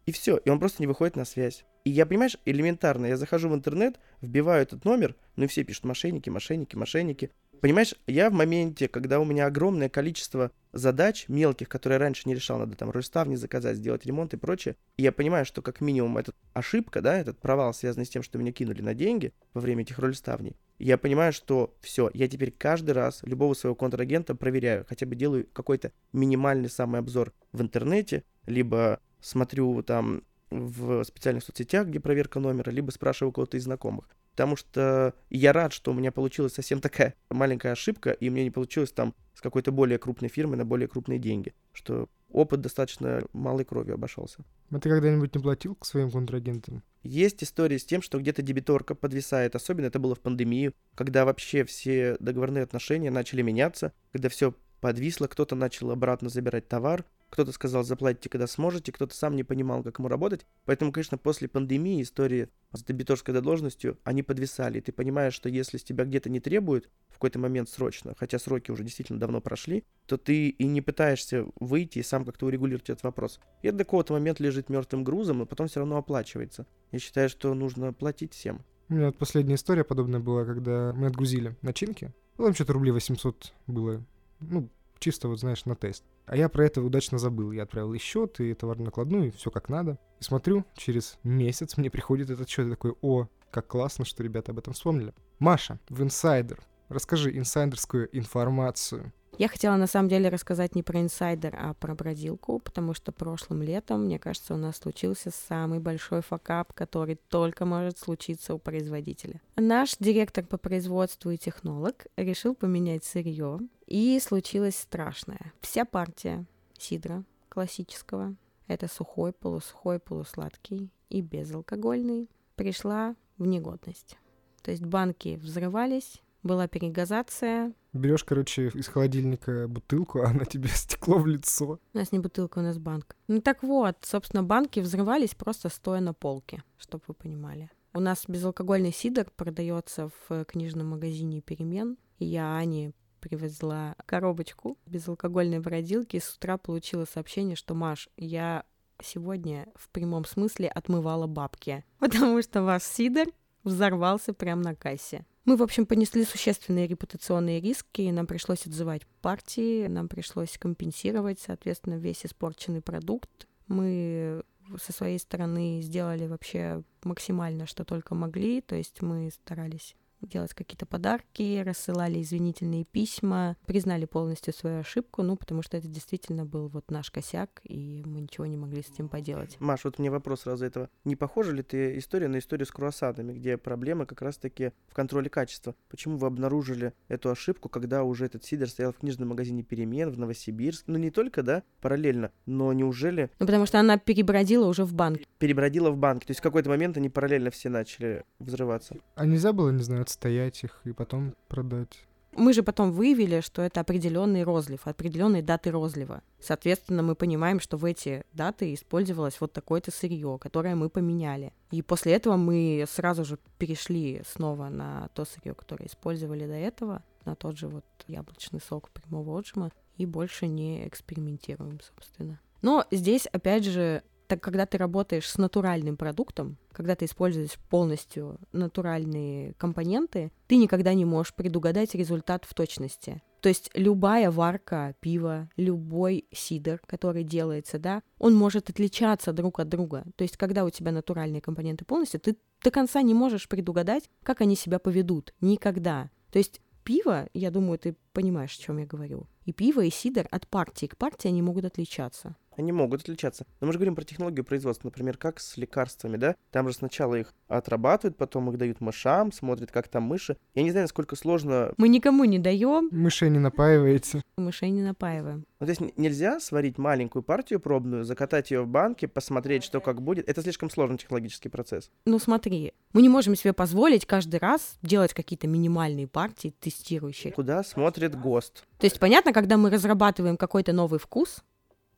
И 0.05 0.11
все, 0.11 0.37
и 0.37 0.49
он 0.49 0.59
просто 0.59 0.81
не 0.81 0.87
выходит 0.87 1.15
на 1.15 1.25
связь. 1.25 1.63
И 1.83 1.89
я, 1.89 2.05
понимаешь, 2.05 2.37
элементарно, 2.45 3.05
я 3.05 3.17
захожу 3.17 3.49
в 3.49 3.55
интернет, 3.55 3.99
вбиваю 4.21 4.61
этот 4.61 4.83
номер, 4.85 5.15
ну 5.35 5.45
и 5.45 5.47
все 5.47 5.63
пишут 5.63 5.85
мошенники, 5.85 6.29
мошенники, 6.29 6.75
мошенники. 6.75 7.31
Понимаешь, 7.61 7.93
я 8.07 8.31
в 8.31 8.33
моменте, 8.33 8.87
когда 8.87 9.19
у 9.19 9.23
меня 9.23 9.45
огромное 9.45 9.87
количество 9.87 10.51
задач 10.73 11.25
мелких, 11.27 11.69
которые 11.69 11.97
я 11.97 11.99
раньше 11.99 12.23
не 12.25 12.33
решал, 12.33 12.57
надо 12.57 12.75
там 12.75 12.91
не 13.29 13.35
заказать, 13.35 13.77
сделать 13.77 14.03
ремонт 14.03 14.33
и 14.33 14.37
прочее, 14.37 14.75
и 14.97 15.03
я 15.03 15.11
понимаю, 15.11 15.45
что 15.45 15.61
как 15.61 15.79
минимум 15.79 16.17
эта 16.17 16.33
ошибка, 16.53 17.01
да, 17.01 17.19
этот 17.19 17.39
провал, 17.39 17.75
связанный 17.75 18.07
с 18.07 18.09
тем, 18.09 18.23
что 18.23 18.39
меня 18.39 18.51
кинули 18.51 18.81
на 18.81 18.95
деньги 18.95 19.31
во 19.53 19.61
время 19.61 19.83
этих 19.83 19.99
рольставней, 19.99 20.57
я 20.79 20.97
понимаю, 20.97 21.33
что 21.33 21.75
все, 21.81 22.09
я 22.15 22.27
теперь 22.27 22.49
каждый 22.49 22.91
раз 22.91 23.21
любого 23.21 23.53
своего 23.53 23.75
контрагента 23.75 24.33
проверяю, 24.33 24.83
хотя 24.89 25.05
бы 25.05 25.15
делаю 25.15 25.47
какой-то 25.53 25.91
минимальный 26.13 26.69
самый 26.69 26.99
обзор 26.99 27.31
в 27.51 27.61
интернете, 27.61 28.23
либо 28.47 28.99
смотрю 29.19 29.83
там 29.83 30.23
в 30.49 31.03
специальных 31.03 31.43
соцсетях, 31.43 31.87
где 31.87 31.99
проверка 31.99 32.39
номера, 32.39 32.71
либо 32.71 32.89
спрашиваю 32.89 33.31
кого-то 33.31 33.57
из 33.57 33.65
знакомых. 33.65 34.09
Потому 34.41 34.55
что 34.55 35.13
я 35.29 35.53
рад, 35.53 35.71
что 35.71 35.91
у 35.91 35.93
меня 35.93 36.11
получилась 36.11 36.53
совсем 36.53 36.81
такая 36.81 37.13
маленькая 37.29 37.73
ошибка, 37.73 38.09
и 38.09 38.27
мне 38.31 38.43
не 38.43 38.49
получилось 38.49 38.91
там 38.91 39.13
с 39.35 39.39
какой-то 39.39 39.71
более 39.71 39.99
крупной 39.99 40.31
фирмы 40.31 40.55
на 40.55 40.65
более 40.65 40.87
крупные 40.87 41.19
деньги. 41.19 41.53
Что 41.73 42.09
опыт 42.31 42.59
достаточно 42.59 43.21
малой 43.33 43.65
кровью 43.65 43.93
обошелся. 43.93 44.43
А 44.71 44.79
ты 44.79 44.89
когда-нибудь 44.89 45.35
не 45.35 45.39
платил 45.43 45.75
к 45.75 45.85
своим 45.85 46.09
контрагентам? 46.09 46.81
Есть 47.03 47.43
история 47.43 47.77
с 47.77 47.85
тем, 47.85 48.01
что 48.01 48.17
где-то 48.17 48.41
дебиторка 48.41 48.95
подвисает. 48.95 49.55
Особенно 49.55 49.85
это 49.85 49.99
было 49.99 50.15
в 50.15 50.21
пандемию, 50.21 50.73
когда 50.95 51.23
вообще 51.23 51.63
все 51.63 52.17
договорные 52.19 52.63
отношения 52.63 53.11
начали 53.11 53.43
меняться, 53.43 53.93
когда 54.11 54.29
все 54.29 54.55
подвисло, 54.79 55.27
кто-то 55.27 55.53
начал 55.53 55.91
обратно 55.91 56.29
забирать 56.29 56.67
товар, 56.67 57.05
кто-то 57.31 57.53
сказал, 57.53 57.83
заплатите, 57.83 58.29
когда 58.29 58.45
сможете, 58.45 58.91
кто-то 58.91 59.15
сам 59.15 59.35
не 59.35 59.43
понимал, 59.43 59.83
как 59.83 59.97
ему 59.99 60.09
работать. 60.09 60.45
Поэтому, 60.65 60.91
конечно, 60.91 61.17
после 61.17 61.47
пандемии 61.47 62.01
истории 62.01 62.49
с 62.73 62.83
дебиторской 62.83 63.33
задолженностью, 63.33 63.97
они 64.03 64.21
подвисали. 64.21 64.77
И 64.77 64.81
ты 64.81 64.91
понимаешь, 64.91 65.33
что 65.33 65.47
если 65.47 65.77
с 65.77 65.83
тебя 65.83 66.03
где-то 66.03 66.29
не 66.29 66.41
требуют 66.41 66.89
в 67.09 67.13
какой-то 67.13 67.39
момент 67.39 67.69
срочно, 67.69 68.13
хотя 68.17 68.37
сроки 68.37 68.69
уже 68.69 68.83
действительно 68.83 69.19
давно 69.19 69.39
прошли, 69.39 69.85
то 70.07 70.17
ты 70.17 70.49
и 70.49 70.65
не 70.65 70.81
пытаешься 70.81 71.45
выйти 71.59 71.99
и 71.99 72.03
сам 72.03 72.25
как-то 72.25 72.47
урегулировать 72.47 72.89
этот 72.89 73.03
вопрос. 73.03 73.39
И 73.61 73.67
это 73.69 73.77
до 73.77 73.85
какого-то 73.85 74.13
момента 74.13 74.43
лежит 74.43 74.69
мертвым 74.69 75.05
грузом, 75.05 75.39
но 75.39 75.45
потом 75.45 75.67
все 75.67 75.79
равно 75.79 75.97
оплачивается. 75.97 76.67
Я 76.91 76.99
считаю, 76.99 77.29
что 77.29 77.53
нужно 77.53 77.93
платить 77.93 78.33
всем. 78.33 78.61
У 78.89 78.93
меня 78.93 79.05
вот 79.05 79.17
последняя 79.17 79.55
история 79.55 79.85
подобная 79.85 80.19
была, 80.19 80.43
когда 80.43 80.91
мы 80.93 81.07
отгрузили 81.07 81.55
начинки. 81.61 82.11
Ну, 82.37 82.43
там 82.43 82.53
что-то 82.53 82.73
рублей 82.73 82.91
800 82.91 83.53
было. 83.67 84.03
Ну, 84.41 84.67
чисто 84.99 85.29
вот, 85.29 85.39
знаешь, 85.39 85.63
на 85.63 85.75
тест. 85.75 86.03
А 86.31 86.37
я 86.37 86.47
про 86.47 86.65
это 86.65 86.81
удачно 86.81 87.17
забыл. 87.17 87.51
Я 87.51 87.63
отправил 87.63 87.93
и 87.93 87.97
счет, 87.97 88.39
и 88.39 88.53
товарную 88.53 88.85
накладную, 88.85 89.27
и 89.27 89.31
все 89.31 89.51
как 89.51 89.67
надо. 89.67 89.99
И 90.21 90.23
смотрю, 90.23 90.63
через 90.77 91.19
месяц 91.23 91.75
мне 91.75 91.91
приходит 91.91 92.29
этот 92.29 92.47
счет, 92.47 92.67
и 92.67 92.69
такой, 92.69 92.95
о, 93.01 93.27
как 93.51 93.67
классно, 93.67 94.05
что 94.05 94.23
ребята 94.23 94.53
об 94.53 94.59
этом 94.59 94.71
вспомнили. 94.71 95.13
Маша, 95.39 95.77
в 95.89 96.01
инсайдер. 96.01 96.61
Расскажи 96.87 97.37
инсайдерскую 97.37 98.17
информацию. 98.17 99.11
Я 99.37 99.49
хотела 99.49 99.75
на 99.75 99.87
самом 99.87 100.07
деле 100.07 100.29
рассказать 100.29 100.73
не 100.73 100.83
про 100.83 101.01
инсайдер, 101.01 101.53
а 101.59 101.73
про 101.73 101.95
бродилку, 101.95 102.59
потому 102.59 102.93
что 102.93 103.11
прошлым 103.11 103.61
летом, 103.61 104.05
мне 104.05 104.17
кажется, 104.17 104.53
у 104.53 104.57
нас 104.57 104.77
случился 104.77 105.31
самый 105.31 105.79
большой 105.79 106.21
факап, 106.21 106.71
который 106.71 107.19
только 107.27 107.65
может 107.65 107.97
случиться 107.97 108.53
у 108.53 108.57
производителя. 108.57 109.41
Наш 109.57 109.97
директор 109.99 110.45
по 110.45 110.57
производству 110.57 111.31
и 111.31 111.37
технолог 111.37 112.05
решил 112.15 112.55
поменять 112.55 113.03
сырье, 113.03 113.59
и 113.91 114.17
случилось 114.21 114.77
страшное. 114.77 115.53
Вся 115.59 115.83
партия 115.83 116.45
сидра 116.77 117.25
классического, 117.49 118.35
это 118.67 118.87
сухой, 118.87 119.33
полусухой, 119.33 119.99
полусладкий 119.99 120.89
и 121.09 121.21
безалкогольный, 121.21 122.29
пришла 122.55 123.15
в 123.37 123.45
негодность. 123.45 124.17
То 124.61 124.71
есть 124.71 124.85
банки 124.85 125.35
взрывались, 125.35 126.21
была 126.41 126.69
перегазация. 126.69 127.73
Берешь, 127.91 128.23
короче, 128.23 128.69
из 128.69 128.87
холодильника 128.87 129.67
бутылку, 129.67 130.21
а 130.21 130.29
она 130.29 130.45
тебе 130.45 130.69
стекло 130.73 131.17
в 131.17 131.27
лицо. 131.27 131.77
У 131.93 131.97
нас 131.97 132.13
не 132.13 132.19
бутылка, 132.19 132.59
у 132.59 132.61
нас 132.61 132.77
банк. 132.77 133.17
Ну 133.27 133.41
так 133.41 133.61
вот, 133.61 133.97
собственно, 134.03 134.41
банки 134.41 134.79
взрывались 134.79 135.35
просто 135.35 135.67
стоя 135.67 135.99
на 135.99 136.13
полке, 136.13 136.63
чтобы 136.77 137.03
вы 137.09 137.13
понимали. 137.13 137.69
У 137.93 137.99
нас 137.99 138.23
безалкогольный 138.25 138.93
сидр 138.93 139.29
продается 139.35 140.09
в 140.29 140.45
книжном 140.45 140.91
магазине 140.91 141.41
«Перемен». 141.41 141.97
И 142.19 142.25
я 142.25 142.53
Ане 142.55 142.93
привезла 143.21 143.95
коробочку 144.05 144.77
безалкогольной 144.85 145.59
бродилки, 145.59 146.17
и 146.17 146.19
с 146.19 146.35
утра 146.35 146.57
получила 146.57 147.05
сообщение, 147.05 147.55
что 147.55 147.73
«Маш, 147.73 148.09
я 148.17 148.65
сегодня 149.01 149.67
в 149.75 149.89
прямом 149.89 150.25
смысле 150.25 150.67
отмывала 150.67 151.27
бабки, 151.27 151.85
потому 151.99 152.41
что 152.41 152.63
ваш 152.63 152.83
сидр 152.83 153.27
взорвался 153.63 154.33
прямо 154.33 154.63
на 154.63 154.75
кассе. 154.75 155.25
Мы, 155.45 155.55
в 155.55 155.63
общем, 155.63 155.85
понесли 155.85 156.23
существенные 156.23 156.87
репутационные 156.87 157.61
риски, 157.61 158.09
нам 158.11 158.27
пришлось 158.27 158.67
отзывать 158.67 159.07
партии, 159.21 159.87
нам 159.87 160.07
пришлось 160.07 160.57
компенсировать, 160.57 161.39
соответственно, 161.39 161.95
весь 161.95 162.25
испорченный 162.25 162.81
продукт. 162.81 163.47
Мы 163.67 164.43
со 164.79 164.93
своей 164.93 165.17
стороны 165.17 165.81
сделали 165.81 166.27
вообще 166.27 166.83
максимально, 167.03 167.65
что 167.65 167.83
только 167.85 168.13
могли, 168.13 168.61
то 168.61 168.75
есть 168.75 169.01
мы 169.01 169.31
старались 169.31 169.95
делать 170.27 170.53
какие-то 170.53 170.85
подарки, 170.85 171.61
рассылали 171.65 172.21
извинительные 172.21 172.85
письма, 172.85 173.57
признали 173.65 174.05
полностью 174.05 174.53
свою 174.53 174.79
ошибку, 174.79 175.23
ну, 175.23 175.35
потому 175.35 175.61
что 175.61 175.77
это 175.77 175.87
действительно 175.87 176.45
был 176.45 176.67
вот 176.67 176.91
наш 176.91 177.11
косяк, 177.11 177.61
и 177.63 178.03
мы 178.05 178.21
ничего 178.21 178.45
не 178.45 178.57
могли 178.57 178.83
с 178.83 178.89
этим 178.89 179.09
поделать. 179.09 179.57
Маш, 179.59 179.83
вот 179.83 179.99
мне 179.99 180.09
вопрос 180.09 180.41
сразу 180.41 180.65
этого. 180.65 180.89
Не 181.05 181.15
похожа 181.15 181.51
ли 181.51 181.63
ты 181.63 181.97
история 181.97 182.27
на 182.27 182.39
историю 182.39 182.65
с 182.65 182.71
круассанами, 182.71 183.33
где 183.33 183.57
проблема 183.57 184.05
как 184.05 184.21
раз-таки 184.21 184.71
в 184.87 184.93
контроле 184.93 185.29
качества? 185.29 185.75
Почему 185.89 186.17
вы 186.17 186.27
обнаружили 186.27 186.93
эту 187.07 187.29
ошибку, 187.29 187.69
когда 187.69 188.03
уже 188.03 188.25
этот 188.25 188.43
сидр 188.43 188.67
стоял 188.67 188.91
в 188.91 188.97
книжном 188.97 189.29
магазине 189.29 189.63
«Перемен» 189.63 190.09
в 190.11 190.19
Новосибирске? 190.19 190.85
Ну, 190.87 190.97
не 190.97 191.11
только, 191.11 191.43
да, 191.43 191.63
параллельно, 191.81 192.31
но 192.45 192.73
неужели... 192.73 193.29
Ну, 193.39 193.45
потому 193.45 193.65
что 193.65 193.79
она 193.79 193.97
перебродила 193.97 194.67
уже 194.67 194.85
в 194.85 194.93
банк. 194.93 195.21
Перебродила 195.39 195.89
в 195.91 195.97
банке, 195.97 196.27
то 196.27 196.31
есть 196.31 196.39
в 196.39 196.43
какой-то 196.43 196.69
момент 196.69 196.97
они 196.97 197.09
параллельно 197.09 197.49
все 197.51 197.69
начали 197.69 198.23
взрываться. 198.39 198.97
А 199.15 199.25
нельзя 199.25 199.53
было, 199.53 199.69
не 199.71 199.83
знаю, 199.83 200.05
отстоять 200.11 200.63
их 200.63 200.81
и 200.83 200.91
потом 200.91 201.33
продать. 201.47 202.05
Мы 202.33 202.53
же 202.53 202.63
потом 202.63 202.91
выявили, 202.91 203.41
что 203.41 203.61
это 203.61 203.81
определенный 203.81 204.43
розлив, 204.43 204.87
определенные 204.87 205.41
даты 205.41 205.69
розлива. 205.69 206.21
Соответственно, 206.39 207.03
мы 207.03 207.15
понимаем, 207.15 207.59
что 207.59 207.75
в 207.75 207.83
эти 207.83 208.23
даты 208.31 208.73
использовалось 208.73 209.41
вот 209.41 209.51
такое-то 209.51 209.91
сырье, 209.91 210.37
которое 210.39 210.75
мы 210.75 210.89
поменяли. 210.89 211.51
И 211.71 211.81
после 211.81 212.13
этого 212.13 212.37
мы 212.37 212.85
сразу 212.87 213.25
же 213.25 213.37
перешли 213.57 214.21
снова 214.25 214.69
на 214.69 215.09
то 215.13 215.25
сырье, 215.25 215.53
которое 215.53 215.87
использовали 215.87 216.47
до 216.47 216.53
этого, 216.53 217.03
на 217.25 217.35
тот 217.35 217.57
же 217.57 217.67
вот 217.67 217.85
яблочный 218.07 218.61
сок 218.61 218.89
прямого 218.91 219.37
отжима, 219.37 219.71
и 219.97 220.05
больше 220.05 220.47
не 220.47 220.87
экспериментируем, 220.87 221.79
собственно. 221.81 222.39
Но 222.61 222.85
здесь, 222.91 223.25
опять 223.27 223.65
же, 223.65 224.03
так 224.31 224.39
когда 224.39 224.65
ты 224.65 224.77
работаешь 224.77 225.29
с 225.29 225.37
натуральным 225.37 225.97
продуктом, 225.97 226.57
когда 226.71 226.95
ты 226.95 227.03
используешь 227.03 227.59
полностью 227.69 228.39
натуральные 228.53 229.55
компоненты, 229.55 230.31
ты 230.47 230.55
никогда 230.55 230.93
не 230.93 231.03
можешь 231.03 231.33
предугадать 231.33 231.95
результат 231.95 232.45
в 232.45 232.53
точности. 232.53 233.21
То 233.41 233.49
есть 233.49 233.69
любая 233.73 234.31
варка 234.31 234.95
пива, 235.01 235.49
любой 235.57 236.23
сидр, 236.31 236.79
который 236.85 237.25
делается, 237.25 237.77
да, 237.77 238.03
он 238.19 238.33
может 238.33 238.69
отличаться 238.69 239.33
друг 239.33 239.59
от 239.59 239.67
друга. 239.67 240.05
То 240.15 240.21
есть 240.21 240.37
когда 240.37 240.63
у 240.63 240.69
тебя 240.69 240.93
натуральные 240.93 241.41
компоненты 241.41 241.83
полностью, 241.83 242.21
ты 242.21 242.37
до 242.63 242.71
конца 242.71 243.01
не 243.01 243.13
можешь 243.13 243.49
предугадать, 243.49 244.09
как 244.23 244.39
они 244.39 244.55
себя 244.55 244.79
поведут. 244.79 245.33
Никогда. 245.41 246.09
То 246.31 246.39
есть 246.39 246.61
пиво, 246.85 247.27
я 247.33 247.51
думаю, 247.51 247.79
ты 247.79 247.97
понимаешь, 248.13 248.57
о 248.57 248.61
чем 248.61 248.77
я 248.77 248.85
говорю. 248.85 249.27
И 249.51 249.53
пиво, 249.53 249.81
и 249.81 249.89
сидр 249.89 250.29
от 250.31 250.47
партии 250.47 250.85
к 250.85 250.95
партии 250.95 251.27
они 251.27 251.41
могут 251.41 251.65
отличаться. 251.65 252.37
Они 252.55 252.71
могут 252.71 253.01
отличаться. 253.01 253.45
Но 253.59 253.67
мы 253.67 253.73
же 253.73 253.79
говорим 253.79 253.95
про 253.95 254.03
технологию 254.03 254.45
производства, 254.45 254.87
например, 254.87 255.17
как 255.17 255.41
с 255.41 255.57
лекарствами, 255.57 256.15
да? 256.15 256.35
Там 256.51 256.67
же 256.67 256.73
сначала 256.73 257.15
их 257.15 257.33
отрабатывают, 257.47 258.17
потом 258.17 258.49
их 258.49 258.57
дают 258.57 258.79
мышам, 258.81 259.31
смотрят, 259.31 259.71
как 259.71 259.89
там 259.89 260.03
мыши. 260.03 260.37
Я 260.53 260.63
не 260.63 260.71
знаю, 260.71 260.85
насколько 260.85 261.15
сложно... 261.15 261.73
Мы 261.77 261.89
никому 261.89 262.23
не 262.23 262.39
даем. 262.39 262.87
Мышей 262.91 263.29
не 263.29 263.39
напаиваете. 263.39 264.21
Мышей 264.37 264.69
не 264.69 264.81
напаиваем. 264.81 265.45
Ну, 265.59 265.65
то 265.65 265.69
есть 265.69 265.97
нельзя 265.97 266.39
сварить 266.39 266.77
маленькую 266.77 267.23
партию 267.23 267.59
пробную, 267.59 268.03
закатать 268.03 268.51
ее 268.51 268.63
в 268.63 268.67
банке, 268.67 269.07
посмотреть, 269.07 269.63
что 269.63 269.79
как 269.79 270.01
будет. 270.01 270.27
Это 270.27 270.41
слишком 270.41 270.69
сложный 270.69 270.97
технологический 270.97 271.49
процесс. 271.49 271.91
Ну 272.05 272.19
смотри, 272.19 272.73
мы 272.93 273.01
не 273.01 273.09
можем 273.09 273.35
себе 273.35 273.53
позволить 273.53 274.05
каждый 274.05 274.39
раз 274.39 274.77
делать 274.81 275.13
какие-то 275.13 275.47
минимальные 275.47 276.07
партии 276.07 276.53
тестирующие. 276.59 277.31
Куда 277.31 277.63
смотрит 277.63 278.19
ГОСТ? 278.19 278.65
То 278.79 278.87
есть 278.87 278.99
понятно, 278.99 279.31
когда 279.41 279.57
мы 279.57 279.71
разрабатываем 279.71 280.37
какой-то 280.37 280.71
новый 280.71 280.99
вкус, 280.99 281.43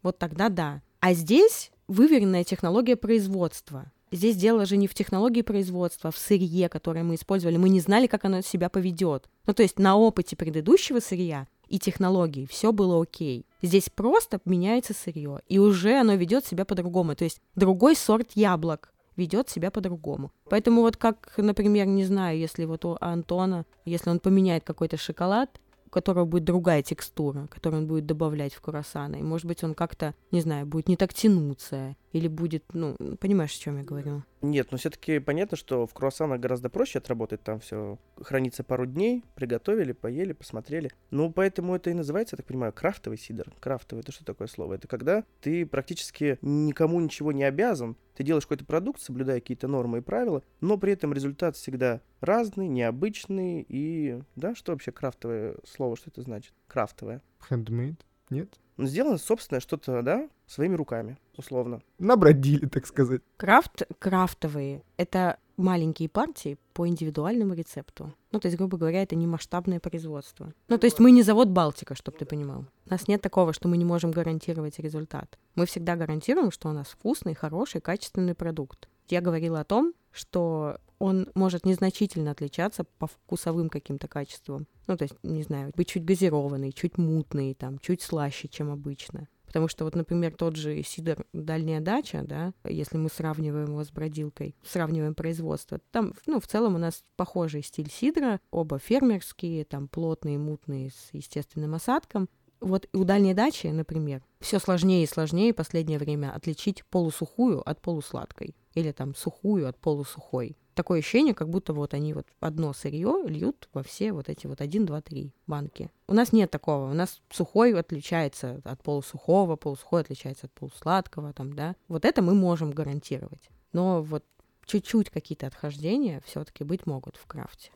Вот 0.02 0.18
тогда 0.18 0.48
да. 0.48 0.82
А 1.02 1.14
здесь 1.14 1.72
выверенная 1.90 2.46
технология 2.46 2.96
производства. 2.96 3.92
Здесь 4.12 4.38
дело 4.38 4.66
же 4.66 4.78
не 4.78 4.88
в 4.88 4.94
технологии 4.94 5.42
производства, 5.42 6.10
в 6.10 6.18
сырье, 6.18 6.70
которое 6.70 7.04
мы 7.04 7.16
использовали. 7.16 7.58
Мы 7.58 7.68
не 7.68 7.82
знали, 7.82 8.08
как 8.08 8.24
оно 8.24 8.40
себя 8.42 8.70
поведет. 8.70 9.30
Ну, 9.46 9.54
то 9.54 9.62
есть 9.62 9.78
на 9.78 9.98
опыте 9.98 10.38
предыдущего 10.38 11.02
сырья 11.02 11.48
и 11.68 11.80
технологий 11.80 12.46
все 12.46 12.72
было 12.72 13.02
окей. 13.02 13.46
Здесь 13.62 13.90
просто 13.90 14.40
меняется 14.46 14.94
сырье, 14.94 15.42
и 15.50 15.60
уже 15.60 16.00
оно 16.00 16.14
ведет 16.14 16.46
себя 16.46 16.64
по-другому. 16.64 17.16
То 17.16 17.26
есть 17.26 17.42
другой 17.56 17.98
сорт 17.98 18.32
яблок 18.36 18.94
ведет 19.18 19.50
себя 19.50 19.70
по-другому. 19.70 20.32
Поэтому 20.50 20.82
вот 20.82 20.96
как, 20.96 21.34
например, 21.36 21.88
не 21.88 22.06
знаю, 22.06 22.40
если 22.40 22.64
вот 22.64 22.86
у 22.86 22.98
Антона, 23.02 23.66
если 23.84 24.10
он 24.10 24.20
поменяет 24.20 24.64
какой-то 24.64 24.96
шоколад, 24.96 25.60
которого 25.94 26.26
будет 26.26 26.44
другая 26.44 26.82
текстура, 26.82 27.48
которую 27.48 27.84
он 27.84 27.88
будет 27.88 28.06
добавлять 28.06 28.54
в 28.54 28.62
круассаны. 28.62 29.20
И, 29.20 29.24
может 29.24 29.46
быть, 29.46 29.64
он 29.64 29.76
как-то, 29.76 30.14
не 30.32 30.42
знаю, 30.42 30.66
будет 30.66 30.90
не 30.90 30.98
так 30.98 31.14
тянуться, 31.14 31.96
или 32.14 32.28
будет, 32.28 32.64
ну, 32.74 32.96
понимаешь, 33.20 33.56
о 33.56 33.60
чем 33.60 33.78
я 33.80 33.84
говорю? 33.84 34.24
Нет, 34.42 34.72
но 34.72 34.78
все-таки 34.78 35.20
понятно, 35.20 35.58
что 35.58 35.88
в 35.88 35.94
круассанах 35.94 36.40
гораздо 36.40 36.70
проще 36.70 37.00
отработать, 37.00 37.42
там 37.42 37.60
все 37.60 37.98
хранится 38.22 38.64
пару 38.64 38.86
дней, 38.86 39.24
приготовили, 39.36 39.94
поели, 39.94 40.34
посмотрели. 40.34 40.92
Ну, 41.10 41.32
поэтому 41.32 41.76
это 41.76 41.90
и 41.90 41.94
называется, 41.94 42.36
я 42.36 42.38
так 42.38 42.46
понимаю, 42.46 42.72
крафтовый 42.72 43.18
сидр. 43.18 43.52
Крафтовый, 43.60 44.02
это 44.04 44.12
что 44.12 44.24
такое 44.24 44.48
слово? 44.48 44.76
Это 44.76 44.88
когда 44.88 45.24
ты 45.42 45.66
практически 45.66 46.38
никому 46.42 47.00
ничего 47.00 47.32
не 47.32 47.44
обязан, 47.44 47.98
ты 48.16 48.24
делаешь 48.24 48.46
какой-то 48.46 48.66
продукт, 48.66 49.02
соблюдая 49.02 49.40
какие-то 49.40 49.68
нормы 49.68 49.98
и 49.98 50.02
правила, 50.02 50.44
но 50.62 50.78
при 50.78 50.94
этом 50.94 51.14
результат 51.14 51.56
всегда 51.56 52.02
разный, 52.22 52.68
необычный 52.68 53.66
и... 53.68 54.22
Да, 54.36 54.54
что 54.54 54.72
вообще 54.72 54.92
крафтовое 54.92 55.56
слово, 55.66 55.98
что 55.98 56.12
это 56.12 56.22
значит? 56.22 56.54
Крафтовое. 56.68 57.24
Handmade? 57.50 57.98
Нет? 58.34 58.50
Ну, 58.78 58.88
сделано 58.88 59.20
собственное 59.20 59.62
что-то, 59.62 60.02
да, 60.02 60.28
своими 60.48 60.76
руками, 60.76 61.18
условно. 61.38 61.82
Набродили, 62.00 62.66
так 62.66 62.88
сказать. 62.88 63.22
Крафт, 63.38 63.84
крафтовые— 64.00 64.82
это 64.98 65.38
маленькие 65.58 66.10
партии 66.10 66.58
по 66.74 66.88
индивидуальному 66.88 67.54
рецепту. 67.54 68.12
Ну, 68.32 68.40
то 68.40 68.48
есть, 68.48 68.58
грубо 68.58 68.78
говоря, 68.78 69.04
это 69.04 69.16
не 69.16 69.28
масштабное 69.28 69.80
производство. 69.80 70.52
Ну, 70.68 70.80
то 70.80 70.86
есть 70.86 71.00
мы 71.00 71.12
не 71.12 71.22
завод 71.22 71.50
Балтика, 71.50 71.94
чтобы 71.94 72.18
ты 72.18 72.26
понимал. 72.26 72.66
У 72.88 72.90
нас 72.90 73.08
нет 73.08 73.22
такого, 73.22 73.54
что 73.54 73.68
мы 73.68 73.78
не 73.78 73.86
можем 73.86 74.10
гарантировать 74.10 74.80
результат. 74.80 75.38
Мы 75.54 75.68
всегда 75.68 75.96
гарантируем, 75.96 76.50
что 76.50 76.70
у 76.70 76.74
нас 76.74 76.88
вкусный, 76.88 77.36
хороший, 77.36 77.82
качественный 77.82 78.34
продукт. 78.34 78.90
Я 79.08 79.22
говорила 79.22 79.60
о 79.60 79.66
том, 79.66 79.94
что 80.12 80.80
он 81.04 81.28
может 81.36 81.66
незначительно 81.66 82.32
отличаться 82.32 82.86
по 82.86 83.08
вкусовым 83.08 83.70
каким-то 83.70 84.08
качествам. 84.08 84.68
Ну, 84.88 84.96
то 84.96 85.04
есть, 85.04 85.16
не 85.22 85.44
знаю, 85.44 85.74
быть 85.76 85.90
чуть 85.90 86.06
газированный, 86.06 86.72
чуть 86.72 86.98
мутный, 86.98 87.56
там, 87.56 87.78
чуть 87.80 88.02
слаще, 88.02 88.48
чем 88.48 88.72
обычно. 88.72 89.28
Потому 89.46 89.68
что 89.68 89.84
вот, 89.84 89.96
например, 89.96 90.34
тот 90.34 90.56
же 90.56 90.82
сидр 90.82 91.26
«Дальняя 91.34 91.82
дача», 91.82 92.24
да, 92.24 92.54
если 92.64 92.96
мы 92.96 93.10
сравниваем 93.10 93.68
его 93.68 93.84
с 93.84 93.92
бродилкой, 93.92 94.56
сравниваем 94.64 95.14
производство, 95.14 95.78
там, 95.92 96.14
ну, 96.26 96.40
в 96.40 96.48
целом 96.48 96.76
у 96.76 96.78
нас 96.78 97.04
похожий 97.18 97.64
стиль 97.64 97.92
сидра, 97.92 98.40
оба 98.50 98.80
фермерские, 98.80 99.66
там, 99.66 99.90
плотные, 99.90 100.38
мутные, 100.38 100.92
с 100.92 101.10
естественным 101.12 101.76
осадком. 101.76 102.30
Вот 102.62 102.88
у 102.94 103.04
дальней 103.04 103.34
дачи, 103.34 103.68
например, 103.68 104.24
все 104.40 104.58
сложнее 104.58 105.04
и 105.04 105.08
сложнее 105.08 105.54
последнее 105.54 106.00
время 106.00 106.34
отличить 106.34 106.86
полусухую 106.86 107.62
от 107.70 107.82
полусладкой 107.82 108.56
или 108.74 108.94
там 108.94 109.14
сухую 109.16 109.68
от 109.68 109.78
полусухой. 109.78 110.56
Такое 110.74 111.00
ощущение, 111.00 111.34
как 111.34 111.50
будто 111.50 111.74
вот 111.74 111.94
они 111.94 112.14
вот 112.14 112.28
одно 112.40 112.74
сырье 112.74 113.24
льют 113.26 113.70
во 113.74 113.84
все 113.84 114.12
вот 114.12 114.30
эти 114.30 114.48
вот 114.48 114.62
1, 114.62 114.86
2, 114.86 115.02
3 115.02 115.34
банки. 115.46 115.90
У 116.08 116.14
нас 116.14 116.34
нет 116.34 116.50
такого. 116.50 116.90
У 116.90 116.94
нас 116.94 117.22
сухой 117.30 117.78
отличается 117.78 118.62
от 118.64 118.82
полусухого, 118.82 119.56
полусухой 119.56 120.02
отличается 120.02 120.48
от 120.48 120.54
полусладкого, 120.54 121.34
там, 121.34 121.54
да. 121.54 121.76
Вот 121.88 122.06
это 122.06 122.22
мы 122.22 122.34
можем 122.34 122.72
гарантировать. 122.72 123.50
Но 123.72 124.02
вот 124.02 124.24
чуть-чуть 124.66 125.10
какие-то 125.10 125.48
отхождения 125.48 126.22
все-таки 126.26 126.64
быть 126.64 126.86
могут 126.86 127.18
в 127.18 127.26
крафте. 127.26 127.72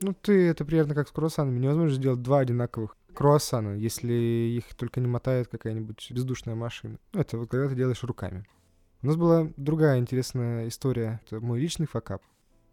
Ну, 0.00 0.14
ты 0.14 0.48
это 0.48 0.64
примерно 0.64 0.94
как 0.94 1.08
с 1.08 1.12
круассанами. 1.12 1.58
Невозможно 1.58 1.94
сделать 1.94 2.22
два 2.22 2.40
одинаковых 2.40 2.96
круассана, 3.14 3.76
если 3.76 4.12
их 4.12 4.74
только 4.74 5.00
не 5.00 5.06
мотает 5.06 5.48
какая-нибудь 5.48 6.10
бездушная 6.10 6.54
машина. 6.54 6.98
Ну, 7.12 7.20
это 7.20 7.36
вот 7.36 7.50
когда 7.50 7.68
ты 7.68 7.74
делаешь 7.74 8.02
руками. 8.02 8.46
У 9.02 9.06
нас 9.06 9.16
была 9.16 9.50
другая 9.56 9.98
интересная 9.98 10.68
история. 10.68 11.20
Это 11.26 11.40
мой 11.40 11.60
личный 11.60 11.86
факап. 11.86 12.22